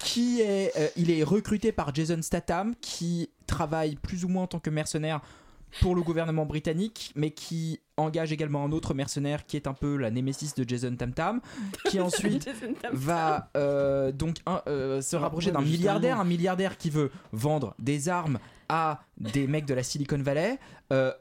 [0.00, 4.46] qui est, euh, il est recruté par Jason Statham, qui travaille plus ou moins en
[4.46, 5.20] tant que mercenaire
[5.80, 9.96] pour le gouvernement britannique, mais qui engage également un autre mercenaire qui est un peu
[9.96, 11.40] la némésis de Jason Tam
[11.88, 12.48] qui ensuite
[12.92, 17.74] va euh, donc un- euh, se rapprocher ouais, d'un milliardaire, un milliardaire qui veut vendre
[17.78, 18.38] des armes
[18.68, 20.58] à des mecs de la Silicon Valley.
[20.92, 21.12] Euh,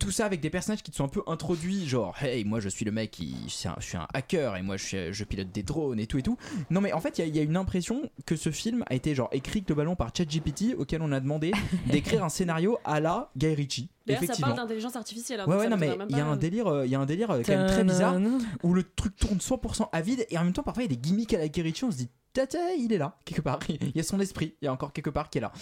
[0.00, 2.68] tout ça avec des personnages qui te sont un peu introduits, genre hey, moi je
[2.68, 5.62] suis le mec qui je suis un hacker et moi je, suis- je pilote des
[5.62, 6.36] drones et tout et tout.
[6.70, 8.84] Non mais en fait il y a- il y, a une impression que ce film
[8.88, 11.52] a été genre écrit globalement par ChatGPT auquel on a demandé
[11.90, 13.88] d'écrire un scénario à la Guy Ritchie.
[14.06, 14.48] D'ailleurs, ça Effectivement.
[14.54, 15.40] parle d'intelligence artificielle.
[15.40, 17.06] hein, Ouais, ouais, non, mais même il y a un délire, euh, y a un
[17.06, 18.16] délire euh, quand même très bizarre
[18.62, 20.96] où le truc tourne 100% à vide et en même temps parfois il y a
[20.96, 23.92] des gimmicks à la Guérichi, on se dit tata, il est là quelque part, il
[23.94, 25.52] y a son esprit, il y a encore quelque part qui est là.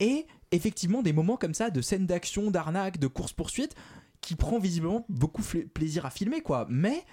[0.00, 3.74] Et effectivement des moments comme ça de scènes d'action, d'arnaque, de course poursuite
[4.20, 5.42] qui prend visiblement beaucoup
[5.74, 7.04] plaisir à filmer quoi, mais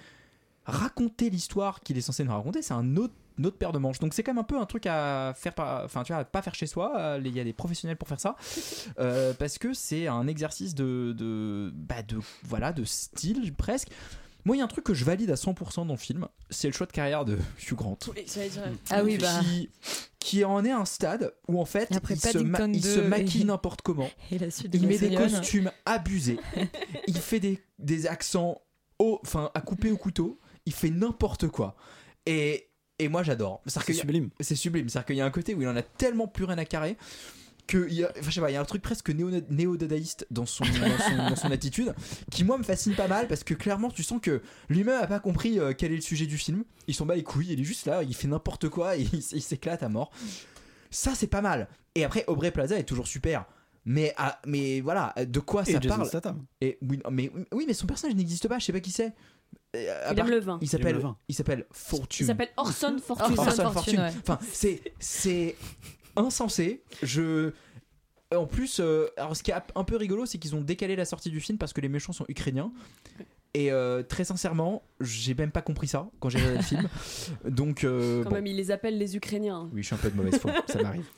[0.64, 3.98] raconter l'histoire qu'il est censé nous raconter, c'est un autre une autre paire de manches.
[3.98, 6.24] Donc c'est quand même un peu un truc à faire pas enfin tu vois, à
[6.24, 8.36] pas faire chez soi, Euh, il y a des professionnels pour faire ça
[8.98, 13.88] Euh, parce que c'est un exercice de de bah de voilà, de style presque.
[14.44, 16.66] Moi, il y a un truc que je valide à 100% dans le film, c'est
[16.68, 17.38] le choix de carrière de
[17.70, 17.98] Hugh Grant.
[18.14, 18.24] Oui,
[18.90, 19.40] Ah oui, bah.
[19.42, 19.70] Qui,
[20.18, 22.84] qui en est à un stade où en fait, après il, se, ma- Paddington il
[22.84, 24.08] se 2 maquille et- n'importe comment.
[24.32, 26.38] Et la suite de Il met des costumes abusés.
[27.06, 28.60] il fait des, des accents
[28.98, 30.38] au, enfin, à couper au couteau.
[30.66, 31.76] Il fait n'importe quoi.
[32.26, 32.68] Et,
[32.98, 33.60] et moi, j'adore.
[33.66, 34.30] C'est-à-dire C'est qu'il y a- sublime.
[34.40, 34.88] C'est sublime.
[34.88, 36.96] C'est-à-dire qu'il y a un côté où il en a tellement plus rien à carrer
[37.72, 39.30] que il y a, enfin, je sais pas, il y a un truc presque néo-
[39.50, 41.94] néo-dadaïste dans son, dans, son, dans son attitude
[42.30, 45.20] qui moi me fascine pas mal parce que clairement tu sens que lui-même a pas
[45.20, 47.64] compris euh, quel est le sujet du film il s'en bat les couilles il est
[47.64, 50.10] juste là il fait n'importe quoi et il, s'éclate à mort
[50.90, 53.46] ça c'est pas mal et après Aubrey Plaza est toujours super
[53.84, 56.44] mais, ah, mais voilà de quoi Et ça Jason parle Statham.
[56.60, 59.12] et oui, mais, oui mais son personnage n'existe pas je sais pas qui c'est
[59.74, 60.58] Euh, à Il aime le vin.
[60.60, 61.34] il s'appelle il
[61.72, 63.38] Fortune Il s'appelle Orson Fortune.
[63.38, 64.00] Orson Orson Fortune, Fortune.
[64.00, 64.12] ouais.
[64.20, 65.56] Enfin, c'est c'est
[66.16, 66.82] insensé.
[67.02, 67.52] Je
[68.36, 71.04] en plus, euh, alors ce qui est un peu rigolo, c'est qu'ils ont décalé la
[71.04, 72.72] sortie du film parce que les méchants sont ukrainiens.
[73.54, 76.88] Et euh, très sincèrement, j'ai même pas compris ça quand j'ai regardé le film.
[77.44, 78.36] Donc, euh, Quand bon.
[78.36, 79.68] même, il les appelle les Ukrainiens.
[79.74, 81.04] oui, je suis un peu de mauvaise foi, ça m'arrive.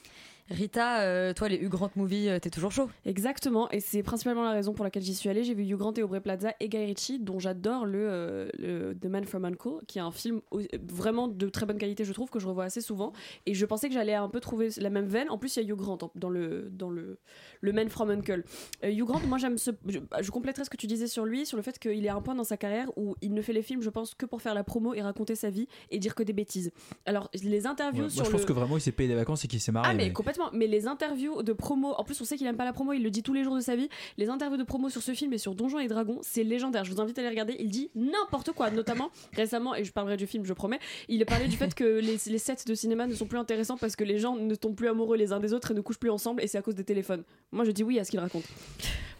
[0.51, 2.91] Rita, euh, toi, les Hugh Grant Movie, euh, t'es toujours chaud.
[3.07, 5.43] Exactement, et c'est principalement la raison pour laquelle j'y suis allée.
[5.43, 8.95] J'ai vu Hugh Grant et Aubrey Plaza et Guy Ritchie, dont j'adore le, euh, le
[8.95, 10.43] The Man from Uncle, qui est un film
[10.87, 13.13] vraiment de très bonne qualité, je trouve, que je revois assez souvent.
[13.47, 15.31] Et je pensais que j'allais un peu trouver la même veine.
[15.31, 17.19] En plus, il y a Hugh Grant en- dans le, dans le,
[17.63, 18.45] le Man from Uncle.
[18.85, 19.71] Euh, Hugh Grant, moi j'aime ce.
[19.87, 22.17] Je, je compléterai ce que tu disais sur lui, sur le fait qu'il est à
[22.17, 24.43] un point dans sa carrière où il ne fait les films, je pense, que pour
[24.43, 26.71] faire la promo et raconter sa vie et dire que des bêtises.
[27.07, 28.47] Alors, les interviews Ouais, sur moi, je pense le.
[28.47, 29.89] que vraiment, il s'est payé des vacances et qu'il s'est marré.
[29.91, 30.13] Ah mais mais-
[30.53, 33.03] mais les interviews de promo, en plus on sait qu'il aime pas la promo, il
[33.03, 35.33] le dit tous les jours de sa vie, les interviews de promo sur ce film
[35.33, 37.91] et sur Donjons et Dragons, c'est légendaire, je vous invite à les regarder, il dit
[37.95, 41.75] n'importe quoi, notamment récemment, et je parlerai du film, je promets, il parlait du fait
[41.75, 44.75] que les, sets de cinéma ne sont plus intéressants parce que les gens ne tombent
[44.77, 46.75] plus amoureux les uns des autres et ne couchent plus ensemble et c'est à cause
[46.75, 47.25] des téléphones.
[47.53, 48.45] Moi je dis oui à ce qu'il raconte.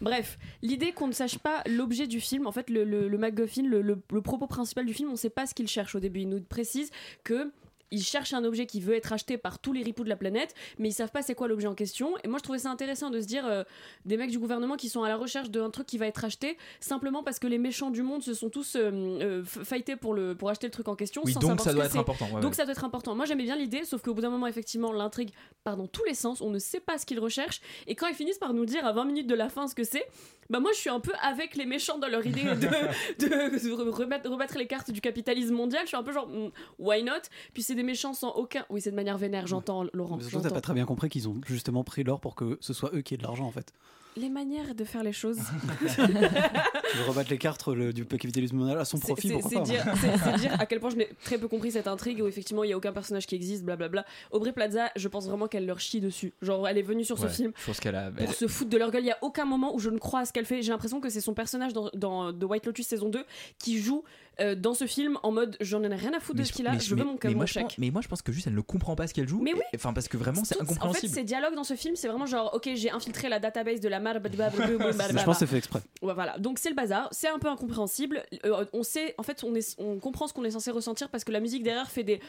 [0.01, 4.21] Bref, l'idée qu'on ne sache pas l'objet du film, en fait le, MacGuffin, le, le-
[4.21, 6.89] propos principal du film, on sait pas ce qu'il cherche au début, il nous précise
[7.23, 7.51] que
[7.91, 10.53] il cherche un objet qui veut être acheté par tous les ripoux de la planète,
[10.79, 12.15] mais ils savent pas c'est quoi l'objet en question.
[12.23, 13.63] Et moi, je trouvais ça intéressant de se dire euh,
[14.05, 16.57] des mecs du gouvernement qui sont à la recherche d'un truc qui va être acheté
[16.79, 20.35] simplement parce que les méchants du monde se sont tous euh, euh, fightés pour, le,
[20.35, 21.21] pour acheter le truc en question.
[21.25, 22.55] Oui, sans donc savoir ça doit être important, ouais, donc ouais.
[22.55, 23.15] ça doit être important.
[23.15, 25.31] Moi, j'aimais bien l'idée, sauf qu'au bout d'un moment, effectivement, l'intrigue
[25.63, 26.41] part dans tous les sens.
[26.41, 27.61] On ne sait pas ce qu'ils recherchent.
[27.87, 29.83] Et quand ils finissent par nous dire à 20 minutes de la fin ce que
[29.83, 30.07] c'est,
[30.49, 32.55] bah moi, je suis un peu avec les méchants dans leur idée de,
[33.19, 35.83] de, de remettre, remettre les cartes du capitalisme mondial.
[35.83, 37.13] Je suis un peu genre, hmm, why not?
[37.53, 38.65] Puis c'est des méchants sans aucun.
[38.69, 40.17] Oui, c'est de manière vénère, j'entends, Laurent.
[40.17, 42.73] Mais surtout, t'as pas très bien compris qu'ils ont justement pris l'or pour que ce
[42.73, 43.73] soit eux qui aient de l'argent en fait.
[44.17, 45.39] Les manières de faire les choses.
[45.95, 49.57] Tu veux rebattre les cartes le- du capitalisme mondial à son profit, c'est- pourquoi c'est
[49.57, 52.21] pas dire, c'est- c'est dire à quel point je n'ai très peu compris cette intrigue
[52.21, 54.05] où effectivement il y a aucun personnage qui existe, blablabla.
[54.31, 56.33] Aubrey Plaza, je pense vraiment qu'elle leur chie dessus.
[56.41, 58.11] Genre, elle est venue sur ce film Je pense qu'elle a.
[58.11, 59.03] pour se foutre de leur gueule.
[59.03, 60.61] Il y a aucun moment où je ne crois à ce qu'elle fait.
[60.61, 63.23] J'ai l'impression que c'est son personnage dans, dans The White Lotus saison 2
[63.59, 64.03] qui joue
[64.41, 66.73] euh, dans ce film en mode j'en ai rien à foutre de ce qu'il a,
[66.73, 68.47] mais- je veux mais- mon, mais moi, je pense, mais moi je pense que juste
[68.47, 69.41] elle ne comprend pas ce qu'elle joue.
[69.41, 69.61] Mais oui.
[69.75, 71.13] Enfin parce que vraiment c'est Toutes- En fait, incompréhensible.
[71.13, 74.01] ces dialogues dans ce film, c'est vraiment genre, ok, j'ai infiltré la database de la.
[75.19, 75.81] Je pense que c'est fait exprès.
[76.01, 78.23] Voilà, donc c'est le bazar, c'est un peu incompréhensible.
[78.45, 79.43] Euh, on sait, en fait,
[79.77, 82.19] on, comprend ce qu'on est censé ressentir parce que la musique derrière fait des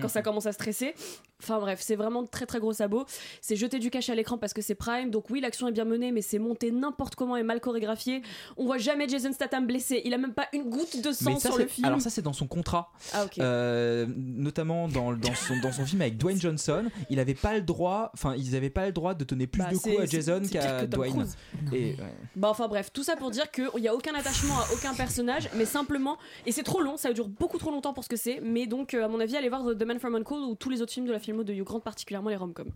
[0.00, 0.94] quand ça commence à stresser.
[1.42, 3.04] Enfin bref, c'est vraiment très très gros sabots.
[3.40, 5.84] C'est jeter du cash à l'écran parce que c'est Prime, donc oui, l'action est bien
[5.84, 8.22] menée, mais c'est monté n'importe comment et mal chorégraphié.
[8.56, 11.58] On voit jamais Jason Statham blessé, il a même pas une goutte de sang sur
[11.58, 11.86] le film.
[11.86, 12.90] Alors ça, c'est dans son contrat.
[13.12, 13.40] Ah, okay.
[13.42, 15.12] Euh, notamment dans,
[15.72, 18.92] son, film avec Dwayne Johnson, il avait pas le droit, enfin, ils avaient pas le
[18.92, 21.26] droit de donner plus bah, de coups à Jason c'est pire qu'à Dwayne.
[21.72, 21.96] Et ouais.
[22.36, 25.48] Bah enfin bref, tout ça pour dire qu'il n'y a aucun attachement à aucun personnage,
[25.54, 28.40] mais simplement, et c'est trop long, ça dure beaucoup trop longtemps pour ce que c'est,
[28.42, 30.82] mais donc euh, à mon avis allez voir The Man from Uncle ou tous les
[30.82, 32.70] autres films de la filmo de Hugh Grant, particulièrement les rom-coms.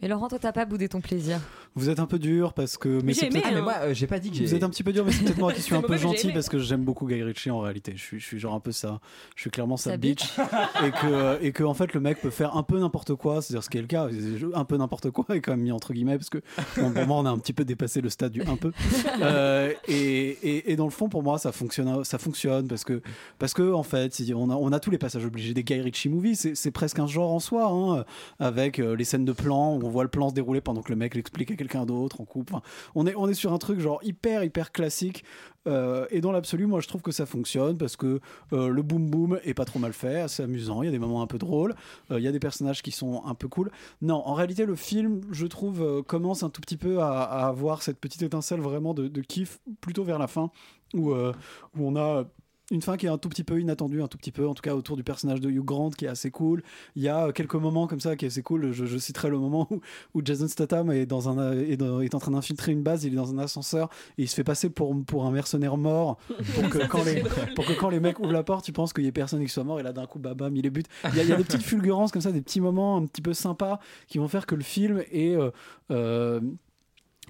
[0.00, 1.40] Mais Laurent, toi, t'as pas boudé ton plaisir.
[1.74, 3.00] Vous êtes un peu dur parce que.
[3.02, 3.50] Mais j'ai aimé, peut-être- hein.
[3.50, 5.04] Ah, mais moi, euh, j'ai pas dit que j'ai- Vous êtes un petit peu dur,
[5.04, 7.50] mais c'est peut-être moi qui suis un peu gentil parce que j'aime beaucoup Guy Ritchie
[7.50, 7.92] en réalité.
[7.96, 9.00] Je suis, je suis genre un peu ça.
[9.36, 10.22] Je suis clairement sa Sa bitch.
[10.86, 13.42] et, que, et que, en fait, le mec peut faire un peu n'importe quoi.
[13.42, 14.08] C'est-à-dire ce qui est le cas.
[14.54, 16.38] Un peu n'importe quoi est quand même mis entre guillemets parce que
[16.76, 18.72] bon, pour moi, on a un petit peu dépassé le stade du un peu.
[19.20, 23.02] Euh, et, et, et dans le fond, pour moi, ça fonctionne, ça fonctionne parce que,
[23.38, 26.08] parce que en fait, on a, on a tous les passages obligés des Guy Ritchie
[26.08, 26.36] movies.
[26.38, 28.04] C'est c'est presque un genre en soi, hein,
[28.38, 30.90] avec euh, les scènes de plan où on voit le plan se dérouler pendant que
[30.90, 32.54] le mec l'explique à quelqu'un d'autre couple.
[32.54, 32.62] Enfin,
[32.94, 35.24] on est, on est sur un truc genre hyper, hyper classique.
[35.66, 38.20] Euh, et dans l'absolu, moi, je trouve que ça fonctionne parce que
[38.52, 40.82] euh, le boom boom est pas trop mal fait, c'est amusant.
[40.82, 41.74] Il y a des moments un peu drôles,
[42.10, 43.70] euh, il y a des personnages qui sont un peu cool.
[44.02, 47.98] Non, en réalité, le film, je trouve, commence un tout petit peu à, avoir cette
[47.98, 50.50] petite étincelle vraiment de, de kiff plutôt vers la fin
[50.94, 51.32] où, où
[51.78, 52.24] on a
[52.70, 54.60] une fin qui est un tout petit peu inattendue, un tout petit peu, en tout
[54.60, 56.62] cas autour du personnage de Hugh Grant qui est assez cool.
[56.96, 58.72] Il y a quelques moments comme ça qui est assez cool.
[58.72, 59.80] Je, je citerai le moment où,
[60.14, 63.12] où Jason Statham est, dans un, est, dans- est en train d'infiltrer une base, il
[63.14, 63.88] est dans un ascenseur
[64.18, 66.18] et il se fait passer pour, pour un mercenaire mort
[66.54, 67.54] pour que, Ça, quand les, très drôle.
[67.54, 69.48] pour que quand les mecs ouvrent la porte, tu penses qu'il y ait personne qui
[69.50, 70.88] soit mort et là d'un coup, bah, bam, il les bute.
[71.10, 73.06] Il y, a, il y a des petites fulgurances comme ça, des petits moments un
[73.06, 75.34] petit peu sympas qui vont faire que le film est.
[75.34, 75.50] euh,
[75.90, 76.40] euh,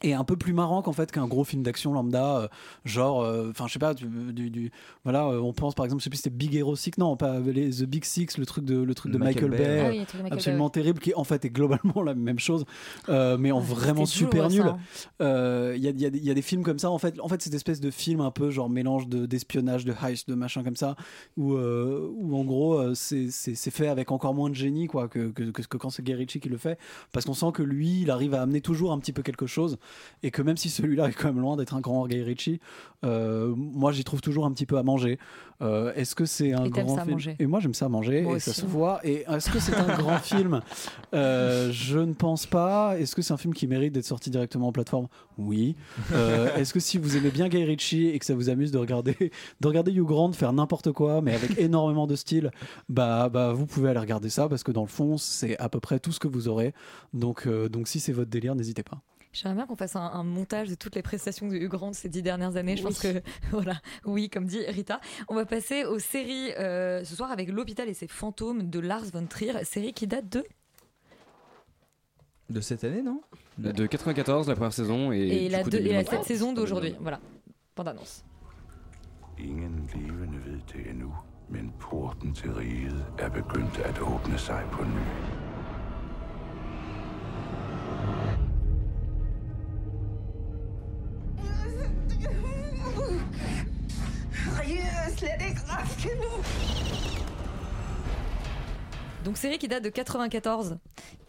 [0.03, 2.49] est un peu plus marrant qu'en fait qu'un gros film d'action lambda euh,
[2.85, 4.71] genre euh, enfin je sais pas du, du- du-
[5.05, 7.17] voilà euh, on pense par exemple je sais plus si c'était Big Hero Six non
[7.17, 9.81] pas les The Big Six le truc de le truc de Michael Michael, Bay.
[9.81, 12.65] Ah oui, Michael absolument Bay, terrible qui en fait est globalement la même chose
[13.09, 14.65] euh, mais en Ouais, vraiment super nul.
[15.21, 15.25] il
[15.83, 17.19] y, a, il y a des- il y a des films comme ça en fait
[17.21, 20.35] en fait cette espèce de film un peu genre mélange de d'espionnage de heist de
[20.35, 20.97] machin comme ça
[21.37, 23.31] où, euh, où en gros c'est
[23.71, 26.41] fait avec encore moins de génie quoi que, que, que, que quand c'est Guy Ritchie
[26.41, 26.79] qui le fait
[27.13, 29.79] parce qu'on sent que lui il arrive à amener toujours un petit peu quelque chose
[30.23, 32.61] et que même si celui-là est quand même loin d'être un grand Guy Ritchie
[33.05, 35.19] euh, moi j'y trouve toujours un petit peu à manger.
[35.63, 37.37] Euh, est-ce que c'est un Et grand ça film manger.
[37.39, 39.01] et moi j'aime ça manger Moi et ça se voit.
[39.05, 40.61] Et est-ce que c'est un grand film?
[41.15, 42.99] Euh, je ne pense pas.
[42.99, 45.77] Est-ce que c'est un film qui mérite d'être sorti directement en plateforme oui.
[46.57, 49.15] Est-ce que si vous aimez bien Guy Ritchie et que ça vous amuse de regarder
[49.61, 52.51] de regarder Hugh Grant faire n'importe quoi mais avec énormément de style
[52.89, 55.79] bah bah vous pouvez aller regarder ça parce que dans le fond c'est à peu
[55.79, 56.75] près tout ce que vous aurez.
[57.15, 59.01] Donc donc si c'est votre délire n'hésitez pas
[59.41, 62.09] J'aimerais bien qu'on fasse un, un montage de toutes les prestations de Hugh Grant ces
[62.09, 62.77] dix dernières années.
[62.77, 62.89] Je Oui.
[62.89, 63.23] pense que,
[63.53, 65.01] voilà, oui, comme dit Rita.
[65.29, 69.05] On va passer aux séries euh, ce soir avec L'Hôpital et ses fantômes de Lars
[69.13, 70.45] von Trier, série qui date de?
[72.51, 73.21] De cette année, non?
[73.59, 76.19] De 94, la première saison, et, Et, du la, coup, deux- et la 2024.
[76.25, 76.95] cette saison d'aujourd'hui.
[77.01, 77.21] Voilà,
[77.77, 78.25] bande annonce.
[79.39, 81.13] Ingen levende ved det endnu,
[81.51, 85.05] men porten til riget er begyndt at åbne sig på ny.
[99.25, 100.79] Donc série qui date de 94,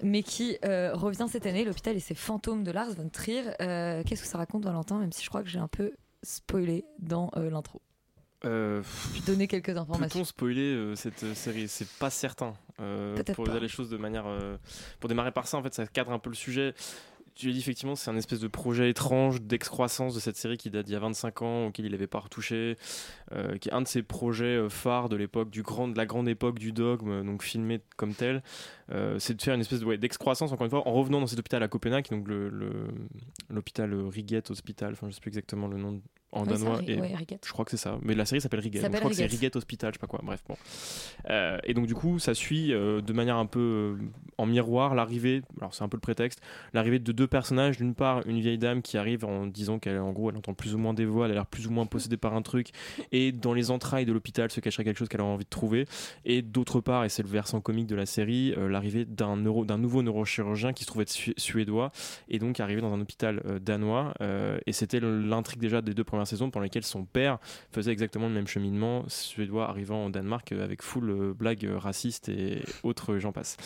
[0.03, 3.43] mais qui euh, revient cette année, L'Hôpital et ses fantômes de Lars von Trier.
[3.61, 5.91] Euh, Qu'est-ce que ça raconte Valentin, même si je crois que j'ai un peu
[6.23, 7.81] spoilé dans euh, l'intro?
[8.45, 8.81] Euh,
[9.13, 10.19] Je vais donner quelques informations.
[10.19, 11.67] Peut-on spoiler euh, cette euh, série?
[11.67, 12.53] C'est pas certain.
[12.79, 14.27] Euh, pour dire les choses de manière.
[14.27, 14.55] euh,
[15.01, 16.73] pour démarrer par ça, en fait, ça cadre un peu le sujet.
[17.39, 20.69] Tu l'as dit, effectivement, c'est un espèce de projet étrange d'excroissance de cette série qui
[20.69, 22.75] date d'il y a 25 ans, auquel il n'avait pas retouché,
[23.31, 26.05] euh, qui est un de ses projets euh, phares de l'époque, du grand, de la
[26.05, 28.43] grande époque du dogme, euh, donc filmé comme tel.
[29.19, 31.63] C'est de faire une espèce de, d'excroissance, encore une fois, en revenant dans cet hôpital
[31.63, 32.87] à Copenhague, donc le, le-
[33.49, 36.01] l'hôpital euh, Riget Hospital, enfin, je sais plus exactement le nom
[36.31, 36.81] en Ouais, danois.
[36.87, 37.39] et ouais, Riget.
[37.45, 38.79] Je crois que c'est ça, mais la série s'appelle Riget.
[38.81, 39.35] Je crois que c'est Riget.
[39.47, 40.55] Riget Hospital, je sais pas quoi, bref, bon.
[41.29, 44.05] Euh, et donc, du coup, ça suit euh, de manière un peu euh,
[44.37, 46.39] en miroir l'arrivée, alors c'est un peu le prétexte,
[46.73, 47.77] l'arrivée de deux personnages.
[47.77, 50.75] D'une part, une vieille dame qui arrive en disant qu'elle, en gros, elle entend plus
[50.75, 52.69] ou moins des voix, elle a l'air plus ou moins possédée par un truc,
[53.11, 55.85] et dans les entrailles de l'hôpital se cacherait quelque chose qu'elle a envie de trouver.
[56.25, 59.77] Et d'autre part, et c'est le versant comique de la série, l'arrivée d'un neuro, d'un
[59.77, 61.91] nouveau neurochirurgien qui se trouvait être su- suédois
[62.29, 64.13] et donc arrivé dans un hôpital danois.
[64.65, 67.39] Et c'était l'intrigue déjà des deux premières saisons pendant lesquelles son père
[67.71, 71.77] faisait exactement le même cheminement, suédois arrivant au Danemark euh, avec full euh, blagues euh,
[71.77, 73.57] racistes et autres, j'en passe.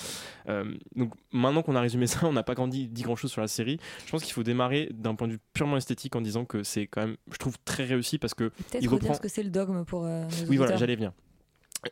[0.50, 3.42] Euh, donc maintenant qu'on a résumé ça, on n'a pas grand dit, grand chose sur
[3.42, 3.80] la série.
[4.06, 6.88] Je pense qu'il faut démarrer d'un point de vue purement esthétique en disant que c'est
[6.88, 9.14] quand même, je trouve, très réussi parce que Peut-être il reprend.
[9.14, 11.12] ce que c'est le dogme pour euh, Oui, voilà, j'allais venir.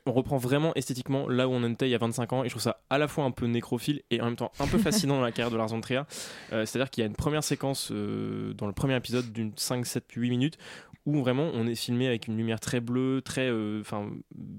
[0.06, 2.48] On reprend vraiment esthétiquement là où on en était il y a 25 ans et
[2.48, 4.78] je trouve ça à la fois un peu nécrophile et en même temps un peu
[4.80, 6.02] fascinant dans la carrière de Lars von Trier.
[6.54, 9.86] Euh, C'est-à-dire qu'il y a une première séquence euh, dans le premier épisode d'une 5,
[9.86, 10.58] 7, 8 minutes
[11.06, 14.10] où vraiment on est filmé avec une lumière très bleue, très, euh, enfin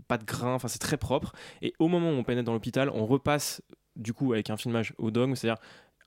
[0.08, 1.32] pas de grain, enfin c'est très propre.
[1.60, 3.62] Et au moment où on pénètre dans l'hôpital, on repasse
[3.96, 5.60] du coup avec un filmage au dogme, c'est-à-dire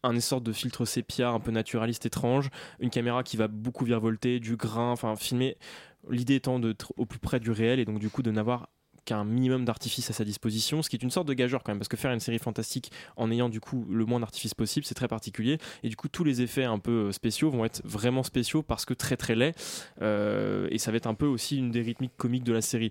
[0.03, 2.49] un sorte de filtre sépia un peu naturaliste étrange,
[2.79, 5.57] une caméra qui va beaucoup virevolter, du grain, enfin filmer.
[6.09, 8.69] L'idée étant d'être au plus près du réel et donc du coup de n'avoir
[9.05, 11.79] qu'un minimum d'artifice à sa disposition, ce qui est une sorte de gageur quand même,
[11.79, 14.95] parce que faire une série fantastique en ayant du coup le moins d'artifice possible, c'est
[14.95, 18.23] très particulier, et du coup tous les effets un peu euh, spéciaux vont être vraiment
[18.23, 19.53] spéciaux parce que très très laids,
[20.01, 22.89] euh, et ça va être un peu aussi une des rythmiques comiques de la série.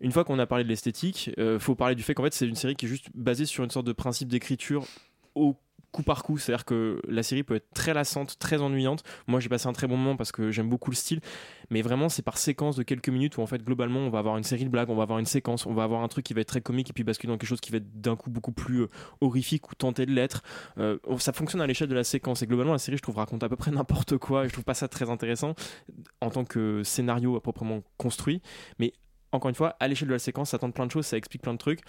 [0.00, 2.46] Une fois qu'on a parlé de l'esthétique, euh, faut parler du fait qu'en fait c'est
[2.46, 4.84] une série qui est juste basée sur une sorte de principe d'écriture
[5.34, 5.56] au
[5.96, 9.02] coup par coup, c'est-à-dire que la série peut être très lassante, très ennuyante.
[9.26, 11.20] Moi, j'ai passé un très bon moment parce que j'aime beaucoup le style,
[11.70, 14.36] mais vraiment, c'est par séquence de quelques minutes où en fait, globalement, on va avoir
[14.36, 16.34] une série de blagues, on va avoir une séquence, on va avoir un truc qui
[16.34, 18.30] va être très comique et puis basculer dans quelque chose qui va être d'un coup
[18.30, 18.90] beaucoup plus euh,
[19.22, 20.42] horrifique ou tenter de l'être.
[20.78, 23.42] Euh, ça fonctionne à l'échelle de la séquence et globalement, la série, je trouve, raconte
[23.42, 25.54] à peu près n'importe quoi et je trouve pas ça très intéressant
[26.20, 28.42] en tant que scénario à proprement construit,
[28.78, 28.92] mais
[29.32, 31.42] encore une fois, à l'échelle de la séquence, ça tente plein de choses, ça explique
[31.42, 31.80] plein de trucs.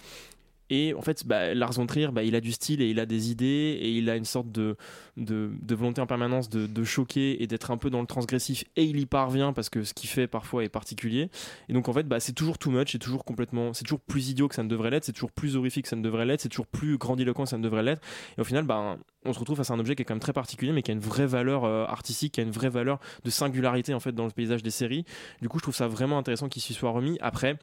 [0.70, 3.06] Et en fait, bah, Lars von Trier, bah, il a du style et il a
[3.06, 4.76] des idées et il a une sorte de,
[5.16, 8.98] volonté en permanence de, de choquer et d'être un peu dans le transgressif et il
[9.00, 11.30] y parvient parce que ce qu'il fait parfois est particulier.
[11.68, 14.30] Et donc en fait, bah, c'est toujours too much, c'est toujours complètement, c'est toujours plus
[14.30, 16.40] idiot que ça ne devrait l'être, c'est toujours plus horrifique que ça ne devrait l'être,
[16.40, 18.02] c'est toujours plus grandiloquent que ça ne devrait l'être.
[18.36, 20.20] Et au final, bah, on se retrouve face à un objet qui est quand même
[20.20, 23.00] très particulier, mais qui a une vraie valeur euh, artistique, qui a une vraie valeur
[23.24, 25.04] de singularité en fait dans le paysage des séries.
[25.42, 27.18] Du coup, je trouve ça vraiment intéressant qu'il s'y soit remis.
[27.20, 27.58] Après.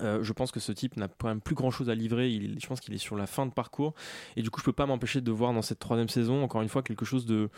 [0.00, 2.30] Euh, je pense que ce type n'a quand même plus grand chose à livrer.
[2.30, 3.94] Il, je pense qu'il est sur la fin de parcours.
[4.36, 6.68] Et du coup, je peux pas m'empêcher de voir dans cette troisième saison, encore une
[6.68, 7.50] fois, quelque chose de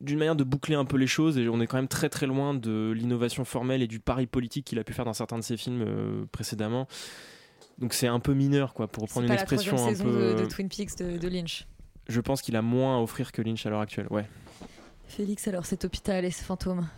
[0.00, 2.26] d'une manière de boucler un peu les choses et on est quand même très très
[2.26, 5.42] loin de l'innovation formelle et du pari politique qu'il a pu faire dans certains de
[5.42, 6.88] ses films euh, précédemment
[7.78, 10.04] donc c'est un peu mineur quoi pour reprendre pas une la troisième expression un saison
[10.04, 11.66] peu de, de Twin Peaks de, de Lynch.
[12.08, 14.26] je pense qu'il a moins à offrir que Lynch à l'heure actuelle ouais
[15.06, 16.88] Félix, alors cet hôpital et ce fantôme.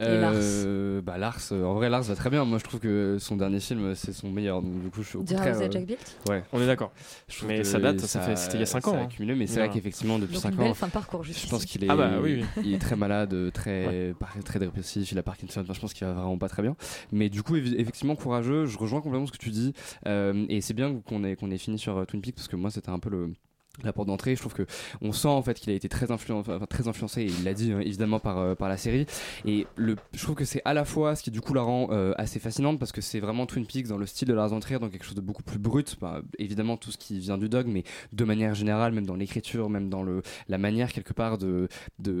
[0.00, 0.32] Et Lars.
[0.34, 2.44] Euh, bah Lars, euh, en vrai Lars va très bien.
[2.44, 4.60] Moi je trouve que son dernier film c'est son meilleur.
[4.60, 5.56] Donc, du coup je suis au contraire.
[5.58, 6.42] Euh, Jack Built Ouais.
[6.52, 6.92] On est d'accord.
[7.28, 9.04] Je Mais ça date, ça fait- c'était il y a cinq ça ans, a hein.
[9.04, 10.64] accumulé, mais c'est vrai qu'effectivement depuis Donc 5 une ans.
[10.64, 11.48] belle fin de parcours Je jusqu'ici.
[11.50, 12.62] pense qu'il est, Ah bah oui, oui.
[12.64, 14.14] il est très malade, très,
[14.44, 15.60] très dépressif, il a Parkinson.
[15.62, 16.76] Enfin, je pense qu'il va vraiment pas très bien.
[17.12, 18.66] Mais du coup, effectivement, courageux.
[18.66, 19.72] Je rejoins complètement ce que tu dis.
[20.06, 22.70] Euh, et c'est bien qu'on ait, qu'on ait fini sur Twin Peaks parce que moi,
[22.70, 23.32] c'était un peu le
[23.84, 24.34] la porte d'entrée.
[24.34, 24.66] Je trouve que
[25.00, 28.20] on sent en fait qu'il a été très, influencé et il l'a dit hein, évidemment
[28.20, 29.06] par, euh, par la série.
[29.44, 32.12] Et je trouve que c'est à la fois ce qui du coup la rend euh,
[32.16, 34.78] assez fascinante parce que c'est vraiment Twin Peaks dans le style de Lars von Trier
[34.78, 35.96] dans quelque chose de beaucoup plus brut.
[36.38, 39.88] Évidemment tout ce qui vient du dog mais de manière générale même dans l'écriture même
[39.88, 40.04] dans
[40.48, 41.68] la manière quelque part de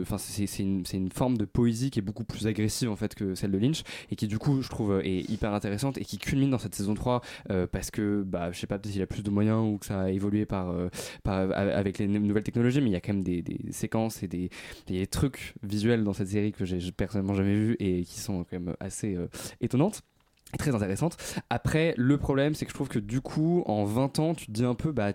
[0.02, 3.50] enfin c'est une, forme de poésie qui est beaucoup plus agressive en fait que celle
[3.50, 6.50] de Lynch et qui du coup je trouve euh, est hyper intéressante et qui culmine
[6.50, 9.22] dans cette saison 3 euh, parce que bah je sais pas peut-être qu'il a plus
[9.22, 10.72] de moyens ou que ça a évolué par
[11.52, 14.50] avec les nou- nouvelles technologies mais il y a quand même des, séquences et des,
[15.06, 18.74] trucs visuels dans cette série que j'ai personnellement jamais vu et qui sont quand même
[18.80, 19.28] assez euh,
[19.60, 20.02] étonnantes
[20.58, 21.16] très intéressantes
[21.50, 24.52] après le problème c'est que je trouve que du coup en 20 ans tu te
[24.52, 25.12] dis un peu bah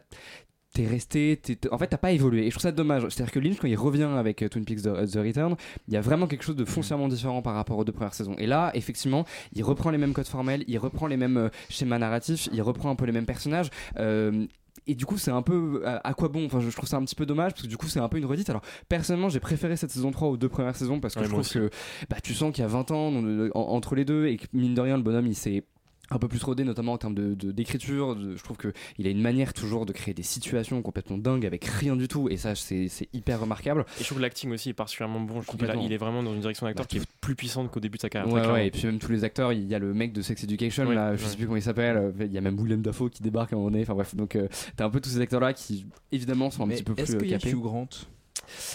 [0.73, 3.03] t'es resté, t'es- en fait t'as pas évolué et je trouve ça dommage.
[3.09, 5.55] C'est-à-dire que Lynch quand il revient avec euh, Twin Peaks The, The Return,
[5.87, 8.35] il y a vraiment quelque chose de foncièrement différent par rapport aux deux premières saisons.
[8.39, 11.99] Et là, effectivement, il reprend les mêmes codes formels, il reprend les mêmes euh, schémas
[11.99, 13.69] narratifs, il reprend un peu les mêmes personnages.
[13.97, 14.45] euh,
[14.87, 16.45] et du coup, c'est un peu à, à quoi bon?
[16.45, 18.09] Enfin, je, je trouve ça un petit peu dommage parce que du coup, c'est un
[18.09, 18.49] peu une redite.
[18.49, 21.31] Alors, personnellement, j'ai préféré cette saison 3 aux deux premières saisons parce que Ouais, je
[21.31, 21.69] trouve que
[22.09, 24.45] bah, tu sens qu'il y a 20 ans en- en- entre les deux et que
[24.53, 25.63] mine de rien, le bonhomme il s'est
[26.11, 29.07] un peu plus rodé notamment en termes de de- d'écriture de, je trouve que il
[29.07, 32.37] a une manière toujours de créer des situations complètement dingues avec rien du tout et
[32.37, 33.85] ça c'est c'est hyper remarquable.
[33.97, 35.85] Et je trouve que l'acting aussi est particulièrement bon je qu'il Complètement.
[35.85, 38.01] il est vraiment dans une direction d'acteur Bah, qui est plus puissante qu'au début de
[38.01, 38.31] sa carrière.
[38.33, 40.43] Ouais, ouais, et puis même tous les acteurs, il y a le mec de Sex
[40.43, 42.81] Education, Ouais, là, je sais plus comment il s'appelle, euh, il y a même William
[42.81, 45.09] Dafoe qui débarque à un moment donné, enfin bref, donc euh, t'as un peu tous
[45.09, 47.55] ces acteurs-là qui évidemment sont un Mais petit peu est-ce plus euh, qu'il y a.
[47.57, 47.87] Hugh Grant?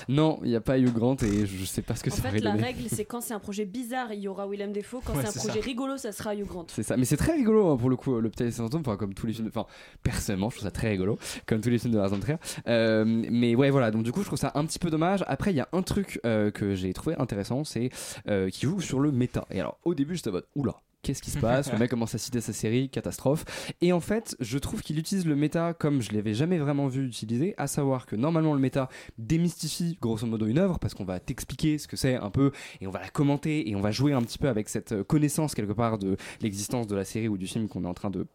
[0.09, 2.23] Non, il n'y a pas Hugh Grant et je sais pas ce que En ça
[2.23, 5.01] fait, la règle, c'est quand c'est un projet bizarre, il y aura Willem Dafoe.
[5.05, 5.65] Quand Ouais, c'est un projet ça.
[5.65, 6.67] rigolo, ça sera Hugh Grant.
[6.69, 9.15] C'est ça, mais c'est très rigolo hein, pour le coup, l'hôpital des fantômes, enfin comme
[9.15, 9.67] tous les films, enfin
[10.03, 12.39] personnellement je trouve ça très rigolo, comme tous les films de Lars von Trier.
[12.67, 15.25] Euh, mais ouais voilà, donc du coup je trouve ça un petit peu dommage.
[15.27, 17.91] Après il y a un truc euh, que j'ai trouvé intéressant, c'est
[18.29, 19.47] euh, qui joue sur le méta.
[19.51, 20.77] Et alors au début j'étais en mode oula.
[21.03, 23.45] Qu'est-ce qui se passe Le mec commence à citer sa série, catastrophe.
[23.81, 27.07] Et en fait, je trouve qu'il utilise le méta comme je l'avais jamais vraiment vu
[27.07, 31.21] utiliser, à savoir que normalement le méta démystifie grosso modo une œuvre parce qu'on va
[31.21, 34.13] t'expliquer ce que c'est un peu et on va la commenter et on va jouer
[34.13, 37.47] un petit peu avec cette connaissance quelque part de l'existence de la série ou du
[37.47, 38.27] film qu'on est en train de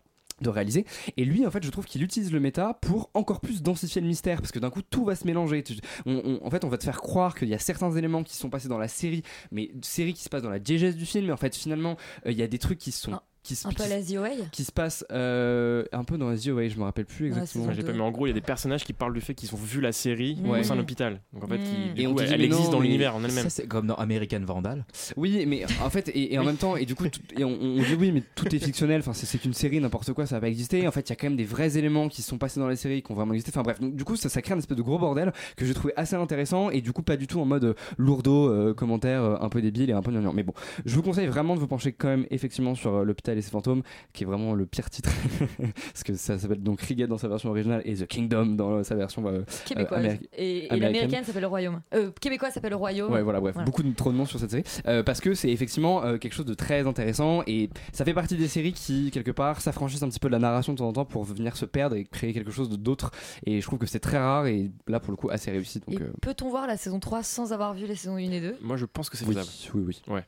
[0.43, 0.85] de réaliser.
[1.17, 4.07] Et lui en fait je trouve qu'il utilise le méta pour encore plus densifier le
[4.07, 5.63] mystère parce que d'un coup tout va se mélanger.
[6.05, 8.67] En fait on va te faire croire qu'il y a certains éléments qui sont passés
[8.67, 11.37] dans la série mais série qui se passe dans la diégèse du film mais en
[11.37, 13.85] fait finalement euh, il y a des trucs qui sont qui se, Un peu à
[13.87, 16.77] qui- la The Away qui se passent euh, un peu dans la The Away je
[16.79, 18.83] me rappelle plus exactement Ouais, j'ai pas- mais en gros, il y a des personnages
[18.83, 20.61] qui parlent du fait qu'ils ont vu la série Ouais.
[20.61, 21.19] au sein de l'hôpital.
[21.33, 23.49] Donc en fait, qui, Et on coup, dit, elle existe non, dans l'univers en elle-même.
[23.49, 24.85] C'est comme dans American Vandal.
[25.17, 27.49] Oui, mais en fait, et, et en même temps, et du coup, tout- et on,
[27.61, 28.99] on dit oui, mais tout est fictionnel.
[29.01, 30.87] Enfin, c'est- une série, n'importe quoi, ça va pas exister.
[30.87, 32.77] En fait, il y a quand même des vrais éléments qui sont passés dans la
[32.77, 33.51] série, qui ont vraiment existé.
[33.53, 35.73] Enfin bref, donc, du coup, ça, ça crée un espèce de gros bordel que j'ai
[35.73, 39.21] trouvé assez intéressant et du coup pas du tout en mode euh, lourdeau, euh, commentaire
[39.23, 40.31] euh, un peu débile et un peu gnangnan.
[40.33, 40.53] Mais bon,
[40.85, 43.03] je vous conseille vraiment de vous pencher quand même effectivement sur euh,
[43.37, 45.09] et ses fantômes, qui est vraiment le pire titre,
[45.57, 48.95] parce que ça s'appelle donc Riget dans sa version originale et The Kingdom dans sa
[48.95, 50.03] version euh, Québécoise.
[50.05, 50.81] euh, améri- et et américaine.
[50.93, 51.81] l'américaine s'appelle le Royaume.
[51.93, 53.11] Euh, québécois s'appelle le Royaume.
[53.11, 54.63] Ouais, voilà, bref, beaucoup de trop de noms sur cette série.
[54.87, 58.37] Euh, parce que c'est effectivement euh, quelque chose de très intéressant et ça fait partie
[58.37, 60.93] des séries qui, quelque part, s'affranchissent un petit peu de la narration de temps en
[60.93, 63.11] temps pour venir se perdre et créer quelque chose de- d'autre.
[63.45, 65.79] Et je trouve que c'est très rare et là, pour le coup, assez réussi.
[65.79, 68.41] Donc, Et euh, peut-on voir la saison 3 sans avoir vu les saisons 1 et
[68.41, 69.49] 2 Moi, je pense que c'est oui, faisable.
[69.75, 70.13] oui, oui.
[70.13, 70.23] Ouais.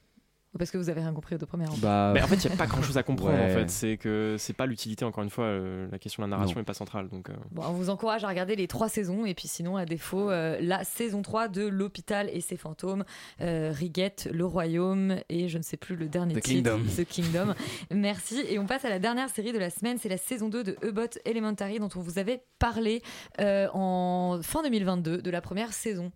[0.58, 1.72] Parce que vous avez rien compris aux deux premières.
[1.78, 3.34] Bah, Mais en fait, il n'y a pas grand chose à comprendre.
[3.34, 3.52] Ouais.
[3.52, 5.04] En fait, c'est que c'est pas l'utilité.
[5.06, 7.10] Encore une fois, euh, la question de la narration n'est pas centrale.
[7.10, 9.86] Donc, euh, Bon, on vous encourage à regarder les trois saisons et puis sinon, à
[9.86, 13.04] défaut, euh, la saison 3 de L'Hôpital et ses fantômes,
[13.42, 16.84] euh, Riguette, Le Royaume et je ne sais plus le dernier The titre, Kingdom.
[16.96, 17.54] The Kingdom.
[17.94, 18.42] Merci.
[18.50, 20.78] Et on passe à la dernière série de la semaine, c'est la saison 2 de
[20.84, 23.02] Ebot Elementary dont on vous avait parlé
[23.40, 26.12] euh, en fin 2022 de la première saison.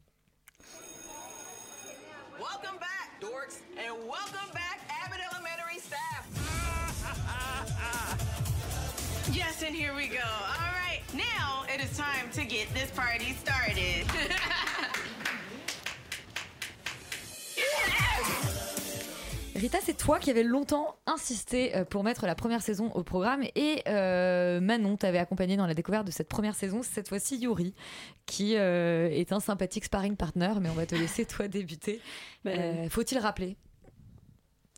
[12.00, 14.08] Time to get this party started.
[19.56, 23.44] Rita, c'est toi qui avais longtemps insisté euh, pour mettre la première saison au programme
[23.56, 27.74] et euh, Manon t'avait accompagné dans la découverte de cette première saison, cette fois-ci Yuri,
[28.26, 32.00] qui euh, est un sympathique sparring partner, mais on va te laisser toi débuter.
[32.46, 33.58] Euh, Faut-il rappeler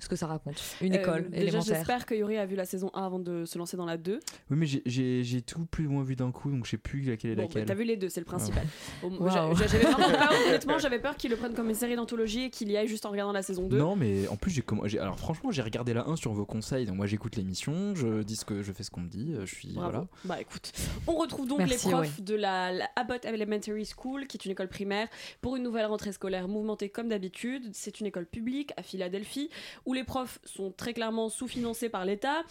[0.01, 1.75] ce que ça raconte Une Euh, école déjà, élémentaire.
[1.77, 4.19] j'espère que Yuri a vu la saison 1 avant de se lancer dans la 2.
[4.49, 6.77] Oui, mais j'ai- j'ai j'ai tout plus ou moins vu d'un coup, donc je sais
[6.77, 7.61] plus laquelle est Bon, laquelle.
[7.63, 8.65] bah, t'as vu les deux, c'est le principal.
[9.03, 9.55] Wow.
[9.55, 12.69] J'avais vraiment peur, honnêtement, j'avais peur qu'ils le prennent comme une série d'anthologie et qu'il
[12.71, 13.77] y aille juste en regardant la saison 2.
[13.77, 16.45] Non, mais en plus, j'ai comm- j'ai- alors franchement, j'ai regardé la 1 sur vos
[16.45, 16.85] conseils.
[16.85, 19.45] Donc moi, j'écoute l'émission, je dis ce que je fais ce qu'on me dit, euh,
[19.45, 19.91] je suis Bravo.
[19.91, 20.07] voilà.
[20.25, 20.71] Bah écoute,
[21.07, 22.23] on retrouve donc Merci, les profs ouais.
[22.23, 25.07] de la, la Abbott Elementary School, qui est une école primaire,
[25.41, 27.69] pour une nouvelle rentrée scolaire mouvementée comme d'habitude.
[27.73, 29.49] C'est une école publique à Philadelphie,
[29.85, 32.43] où les profs sont très clairement sous-financés par l'État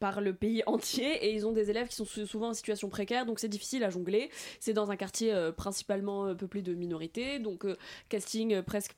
[0.00, 2.88] par le pays entier et ils ont des élèves qui sont sou- souvent en situation
[2.88, 4.28] précaire donc c'est difficile à jongler
[4.60, 7.76] c'est dans un quartier euh, principalement euh, peuplé de minorités donc euh,
[8.08, 8.96] casting presque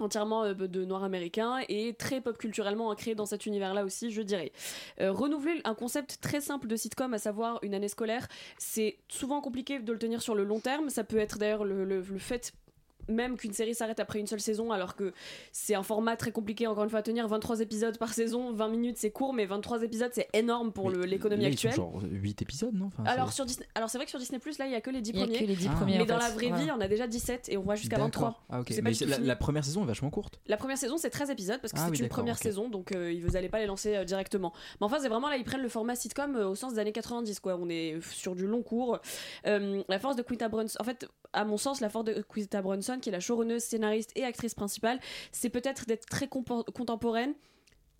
[0.00, 4.50] entièrement de noirs américains et très pop culturellement ancré dans cet univers-là aussi, je dirais.
[4.98, 8.26] Renouveler un concept très simple de sitcom, à savoir une année scolaire,
[8.58, 10.90] c'est souvent compliqué de le tenir sur le long terme.
[10.90, 12.52] Ça peut être d'ailleurs le, le- le fait
[13.08, 15.12] même qu'une série s'arrête après une seule saison alors que
[15.52, 18.68] c'est un format très compliqué encore une fois à tenir 23 épisodes par saison 20
[18.68, 22.86] minutes c'est court mais 23 épisodes c'est énorme pour l'économie actuelle genre 8 épisodes, non?
[22.86, 24.74] Enfin, alors c'est- sur Disney, alors c'est vrai que sur Disney Plus là il y
[24.74, 25.38] a que les 10 Il y a premiers.
[25.40, 25.76] que les 10 Ah.
[25.76, 26.22] premiers, Mais dans fait.
[26.28, 28.06] la vraie vie, on a déjà 17 et on voit jusqu'à D'accord.
[28.06, 28.44] 23.
[28.50, 30.40] Ah, Mais la, première saison est vachement courte.
[30.46, 32.92] La première saison, c'est 13 épisodes parce que Ah c'est oui, une première saison, donc
[32.92, 34.52] euh, ils vous allez pas les lancer euh, directement.
[34.80, 36.92] Mais enfin, c'est vraiment là, ils prennent le format sitcom euh, au sens des années
[36.92, 37.56] 90, quoi.
[37.60, 38.98] On est sur du long cours.
[39.46, 42.62] Euh, la force de Quinta Brunson, en fait, à mon sens, la force de Quinta
[42.62, 45.00] Brunson, qui est la showrunneuse, scénariste et actrice principale,
[45.32, 47.34] c'est peut-être d'être très contemporaine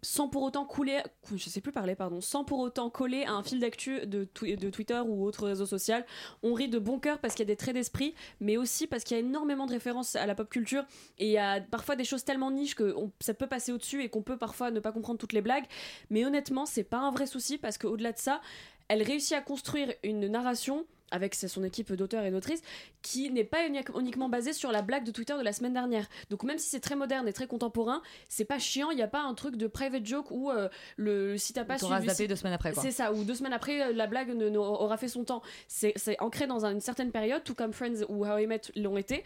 [0.03, 3.33] sans pour autant couler, cou- je sais plus parler, pardon, sans pour autant coller à
[3.33, 6.05] un fil d'actu de, twi- de Twitter ou autre réseau social.
[6.43, 9.03] On rit de bon cœur parce qu'il y a des traits d'esprit, mais aussi parce
[9.03, 10.85] qu'il y a énormément de références à la pop culture
[11.19, 14.11] et il y a parfois des choses tellement niches que ça peut passer au-dessus et
[14.11, 15.65] qu'on peut parfois ne pas comprendre toutes les blagues.
[16.11, 18.43] Mais honnêtement, c'est pas un vrai souci parce qu'au-delà de ça,
[18.89, 20.85] elle réussit à construire une narration
[21.15, 22.63] avec son équipe d'auteurs et d'autrices,
[23.03, 26.07] qui n'est pas uni- uniquement basée sur la blague de Twitter de la semaine dernière.
[26.31, 29.09] Donc même si c'est très moderne et très contemporain, c'est pas chiant, il n'y a
[29.09, 32.37] pas un truc de private joke où euh, le, si t'as pas suivi- zappé deux
[32.37, 32.73] semaines après.
[32.83, 35.43] C'est ça, ou deux semaines après, la blague ne- ne- aura fait son temps.
[35.69, 38.97] C'est ancré dans un- une certaine période, tout comme Friends ou How I Met l'ont
[38.97, 39.23] été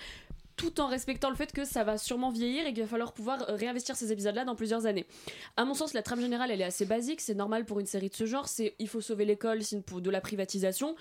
[0.57, 3.49] tout en respectant le fait que ça va sûrement vieillir et qu'il va falloir pouvoir
[3.49, 5.07] euh, réinvestir ces épisodes-là dans plusieurs années.
[5.57, 8.09] À mon sens, la trame générale, elle est assez basique, c'est normal pour une série
[8.09, 10.97] de ce genre, c'est il faut sauver l'école de la privatisation.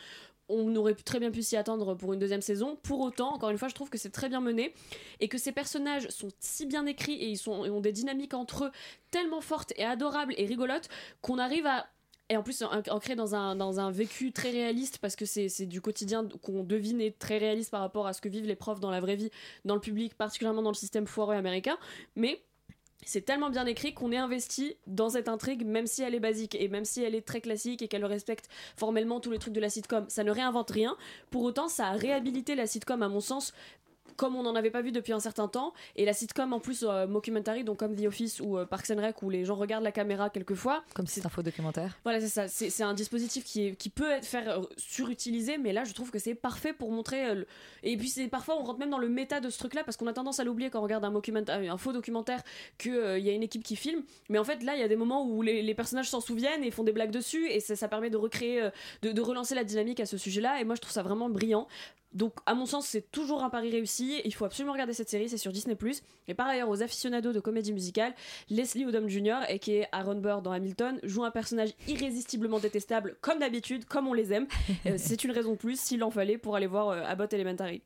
[0.49, 2.77] On aurait très bien pu s'y attendre pour une deuxième saison.
[2.83, 4.73] Pour autant, encore une fois, je trouve que c'est très bien mené
[5.19, 8.71] et que ces personnages sont si bien écrits et ils ont des dynamiques entre eux
[9.11, 10.89] tellement fortes et adorables et rigolotes
[11.21, 11.87] qu'on arrive à
[12.29, 15.47] et en plus, an- ancré dans un, dans un vécu très réaliste, parce que c'est
[15.47, 18.57] c'est du quotidien qu'on devine est très réaliste par rapport à ce que vivent les
[18.57, 19.29] profs dans la vraie vie,
[19.63, 21.77] dans le public, particulièrement dans le système foireux américain.
[22.17, 22.41] Mais
[23.05, 26.55] c'est tellement bien écrit qu'on est investi dans cette intrigue, même si elle est basique
[26.55, 29.61] et même si elle est très classique et qu'elle respecte formellement tous les trucs de
[29.61, 30.05] la sitcom.
[30.09, 30.97] Ça ne réinvente rien.
[31.29, 33.53] Pour autant, ça a réhabilité la sitcom, à mon sens,
[34.15, 35.73] comme on n'en avait pas vu depuis un certain temps.
[35.95, 39.01] Et la sitcom, en plus, euh, mockumentary, donc comme The Office ou euh, Parks and
[39.01, 40.83] Rec, où les gens regardent la caméra quelquefois.
[40.93, 41.97] Comme c'est un faux documentaire.
[42.03, 42.47] Voilà, c'est ça.
[42.47, 46.11] C'est un dispositif qui, est, qui peut être faire euh, surutilisé, mais là, je trouve
[46.11, 47.25] que c'est parfait pour montrer.
[47.25, 47.47] euh, le-
[47.83, 50.07] Et puis, c'est parfois, on rentre même dans le méta de ce truc-là, parce qu'on
[50.07, 52.41] a tendance à l'oublier quand on regarde un, documentaire, un faux documentaire,
[52.77, 54.03] qu'il y a une équipe qui filme.
[54.29, 56.63] Mais en fait, là, il y a des moments où les, les personnages s'en souviennent
[56.63, 58.69] et font des blagues dessus, et ça, ça permet de recréer,
[59.01, 60.59] de, de relancer la dynamique à ce sujet-là.
[60.61, 61.67] Et moi, je trouve ça vraiment brillant.
[62.13, 64.21] Donc, à mon sens, c'est toujours un pari réussi.
[64.25, 65.77] Il faut absolument regarder cette série, c'est sur Disney.
[66.27, 68.13] Et par ailleurs, aux aficionados de comédie musicale,
[68.49, 73.17] Leslie Odom Jr., et qui est Aaron Burr dans Hamilton, joue un personnage irrésistiblement détestable,
[73.21, 74.47] comme d'habitude, comme on les aime.
[74.85, 77.81] Euh, c'est une raison de plus, s'il en fallait, pour aller voir euh, Abbott Elementary.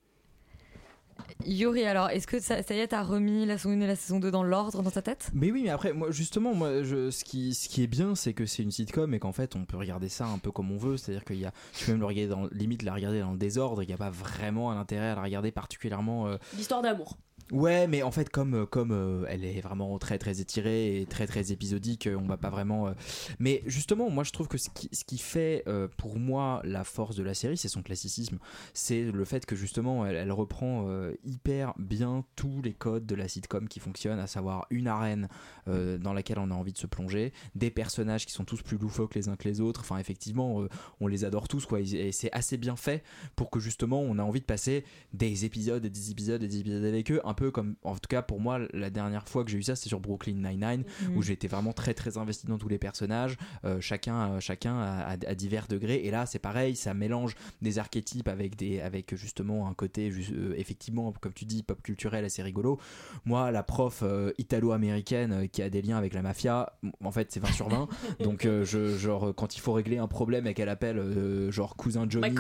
[1.46, 3.96] Yuri, alors, est-ce que ça, ça y est, t'as remis la saison 1 et la
[3.96, 5.30] saison 2 dans l'ordre dans ta tête?
[5.34, 8.34] Mais oui, mais après, moi, justement, moi, je, ce, qui, ce qui est bien, c'est
[8.34, 10.78] que c'est une sitcom et qu'en fait, on peut regarder ça un peu comme on
[10.78, 10.98] veut.
[10.98, 13.38] C'est-à-dire qu'il y a, tu peux même le regarder dans, limite la regarder dans le
[13.38, 13.84] désordre.
[13.84, 16.28] Il n'y a pas vraiment un intérêt à la regarder particulièrement.
[16.28, 17.18] euh, L'histoire d'amour.
[17.52, 21.06] Ouais, mais en fait, comme, euh, comme euh, elle est vraiment très très étirée et
[21.06, 22.94] très très épisodique, euh, on va pas vraiment.
[23.40, 25.66] Mais justement, moi je trouve que ce qui, fait
[25.98, 28.40] pour moi la force de la série, c'est son classicisme.
[28.74, 30.88] C'est le fait que justement, elle, reprend
[31.24, 35.28] hyper bien tous les codes de la sitcom qui fonctionnent, à savoir une arène
[35.68, 39.16] dans laquelle on a envie de se plonger, des personnages qui sont tous plus loufoques
[39.16, 39.82] les uns que les autres.
[39.82, 40.66] Enfin, effectivement,
[41.02, 41.82] on les adore tous, quoi.
[41.82, 43.04] Et c'est assez bien fait
[43.36, 46.60] pour que justement, on a envie de passer des épisodes et des épisodes et des
[46.60, 49.50] épisodes avec eux, un peu comme, en tout cas pour moi, la dernière fois que
[49.52, 51.18] j'ai eu ça, c'était sur Brooklyn Nine-Nine, Mhm.
[51.18, 55.02] où j'étais vraiment très très investi dans tous les personnages, euh, chacun, euh, chacun à,
[55.12, 56.02] à- à divers degrés.
[56.04, 60.54] Et là, c'est pareil, ça mélange des archétypes avec, des, avec justement un côté, euh,
[60.58, 62.80] effectivement, comme tu dis, pop culturel assez rigolo.
[63.26, 66.74] Moi, la prof euh, italo-américaine qui a des liens avec la mafia,
[67.04, 67.88] en fait, c'est 20 sur 20.
[68.24, 72.36] Donc, je, genre, quand il faut régler un problème et qu'elle appelle, genre, cousin Johnny,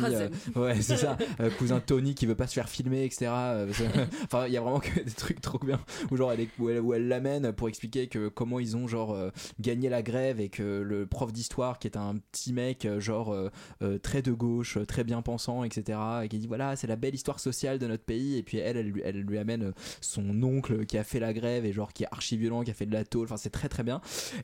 [0.55, 1.17] ouais, c'est ça,
[1.57, 3.31] cousin Tony qui veut pas se faire filmer, etc.
[4.25, 5.79] Enfin, il y a vraiment que des trucs trop bien
[6.09, 9.29] où, genre, elle où elle, elle l'amène pour expliquer que comment ils ont, genre, euh,
[9.59, 13.33] gagné la grève et que le prof d'histoire, qui est un petit mec, euh, genre,
[13.33, 17.15] euh, très de gauche, très bien pensant, etc., et qui dit voilà, c'est la belle
[17.15, 20.85] histoire sociale de notre pays, et puis elle, elle, lui- elle lui amène son oncle
[20.85, 22.93] qui a fait la grève et genre qui est archi violent, qui a fait de
[22.93, 24.01] la tôle, enfin, c'est très très bien.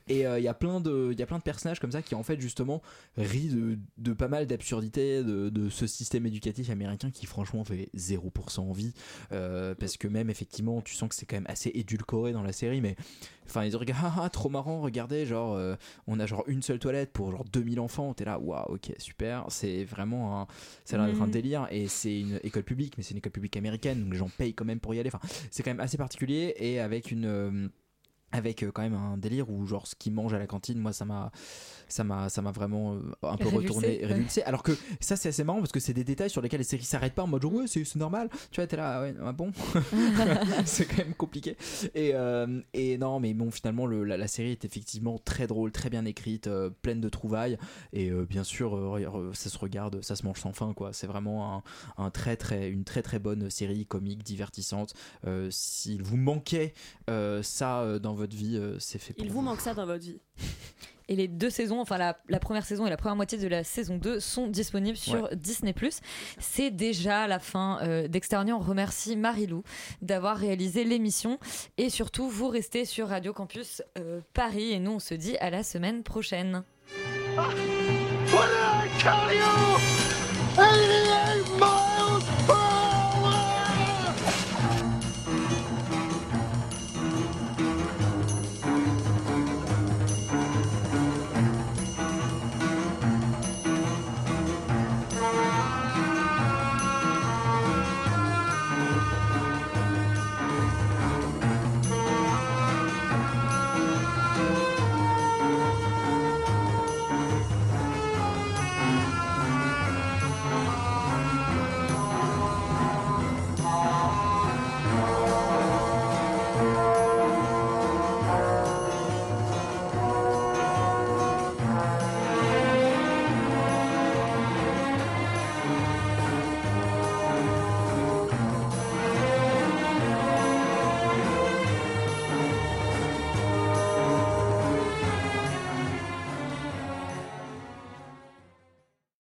[0.08, 2.14] Et il y a plein de il y a plein de personnages comme ça qui
[2.14, 2.82] en fait justement
[3.16, 8.60] rient de, de pas mal d'absurdités de, ce système éducatif américain qui franchement fait 0%
[8.60, 8.92] envie
[9.30, 12.80] parce que même effectivement tu sens que c'est quand même assez édulcoré dans la série
[12.80, 12.96] mais
[13.46, 15.74] enfin ils regardent ah, ah, trop marrant regardez genre euh,
[16.06, 19.46] on a genre une seule toilette pour genre 2000 enfants t'es là waouh ok super
[19.48, 20.46] c'est vraiment un,
[20.84, 21.32] ça a l'air d'être un Mhm.
[21.32, 24.30] délire et c'est une école publique mais c'est une école publique américaine donc les gens
[24.36, 25.20] payent quand même pour y aller enfin
[25.50, 27.68] c'est quand même assez particulier et avec une euh,
[28.32, 30.92] avec euh, quand même un délire où genre ce qu'ils mangent à la cantine moi
[30.92, 31.30] ça m'a
[31.88, 34.06] ça m'a ça m'a vraiment euh, un peu Révulsé, retourné ouais.
[34.06, 36.64] révulsé alors que ça c'est assez marrant parce que c'est des détails sur lesquels les
[36.64, 38.28] séries s'arrêtent pas en mode genre ouais c'est normal.
[38.50, 39.50] Tu vois t'es là ah ouais ah bon?
[40.66, 41.56] C'est quand même compliqué.
[41.94, 45.72] Et, euh, et non mais bon finalement le, la, la série est effectivement très drôle
[45.72, 47.58] très bien écrite euh, pleine de trouvailles.
[47.92, 48.78] Et euh, bien sûr
[49.32, 50.92] ça se regarde ça se mange sans fin quoi.
[50.92, 51.62] C'est vraiment un,
[52.04, 54.94] un très très une très très bonne série comique divertissante.
[55.50, 56.74] S'il vous manquait
[57.42, 60.20] ça dans votre vie euh, c'est fait pour Il vous manque ça dans votre vie.
[61.10, 63.64] Et les deux saisons, enfin la, la première saison et la première moitié de la
[63.64, 65.36] saison 2 sont disponibles sur Ouais.
[65.36, 65.74] Disney+.
[66.38, 68.58] C'est déjà la fin euh, d'Extérieur.
[68.58, 69.62] On remercie Marilou
[70.02, 71.38] d'avoir réalisé l'émission.
[71.78, 74.72] Et surtout, vous restez sur Radio Campus euh, Paris.
[74.72, 76.62] Et nous, on se dit à la semaine prochaine.
[80.58, 81.07] Hey,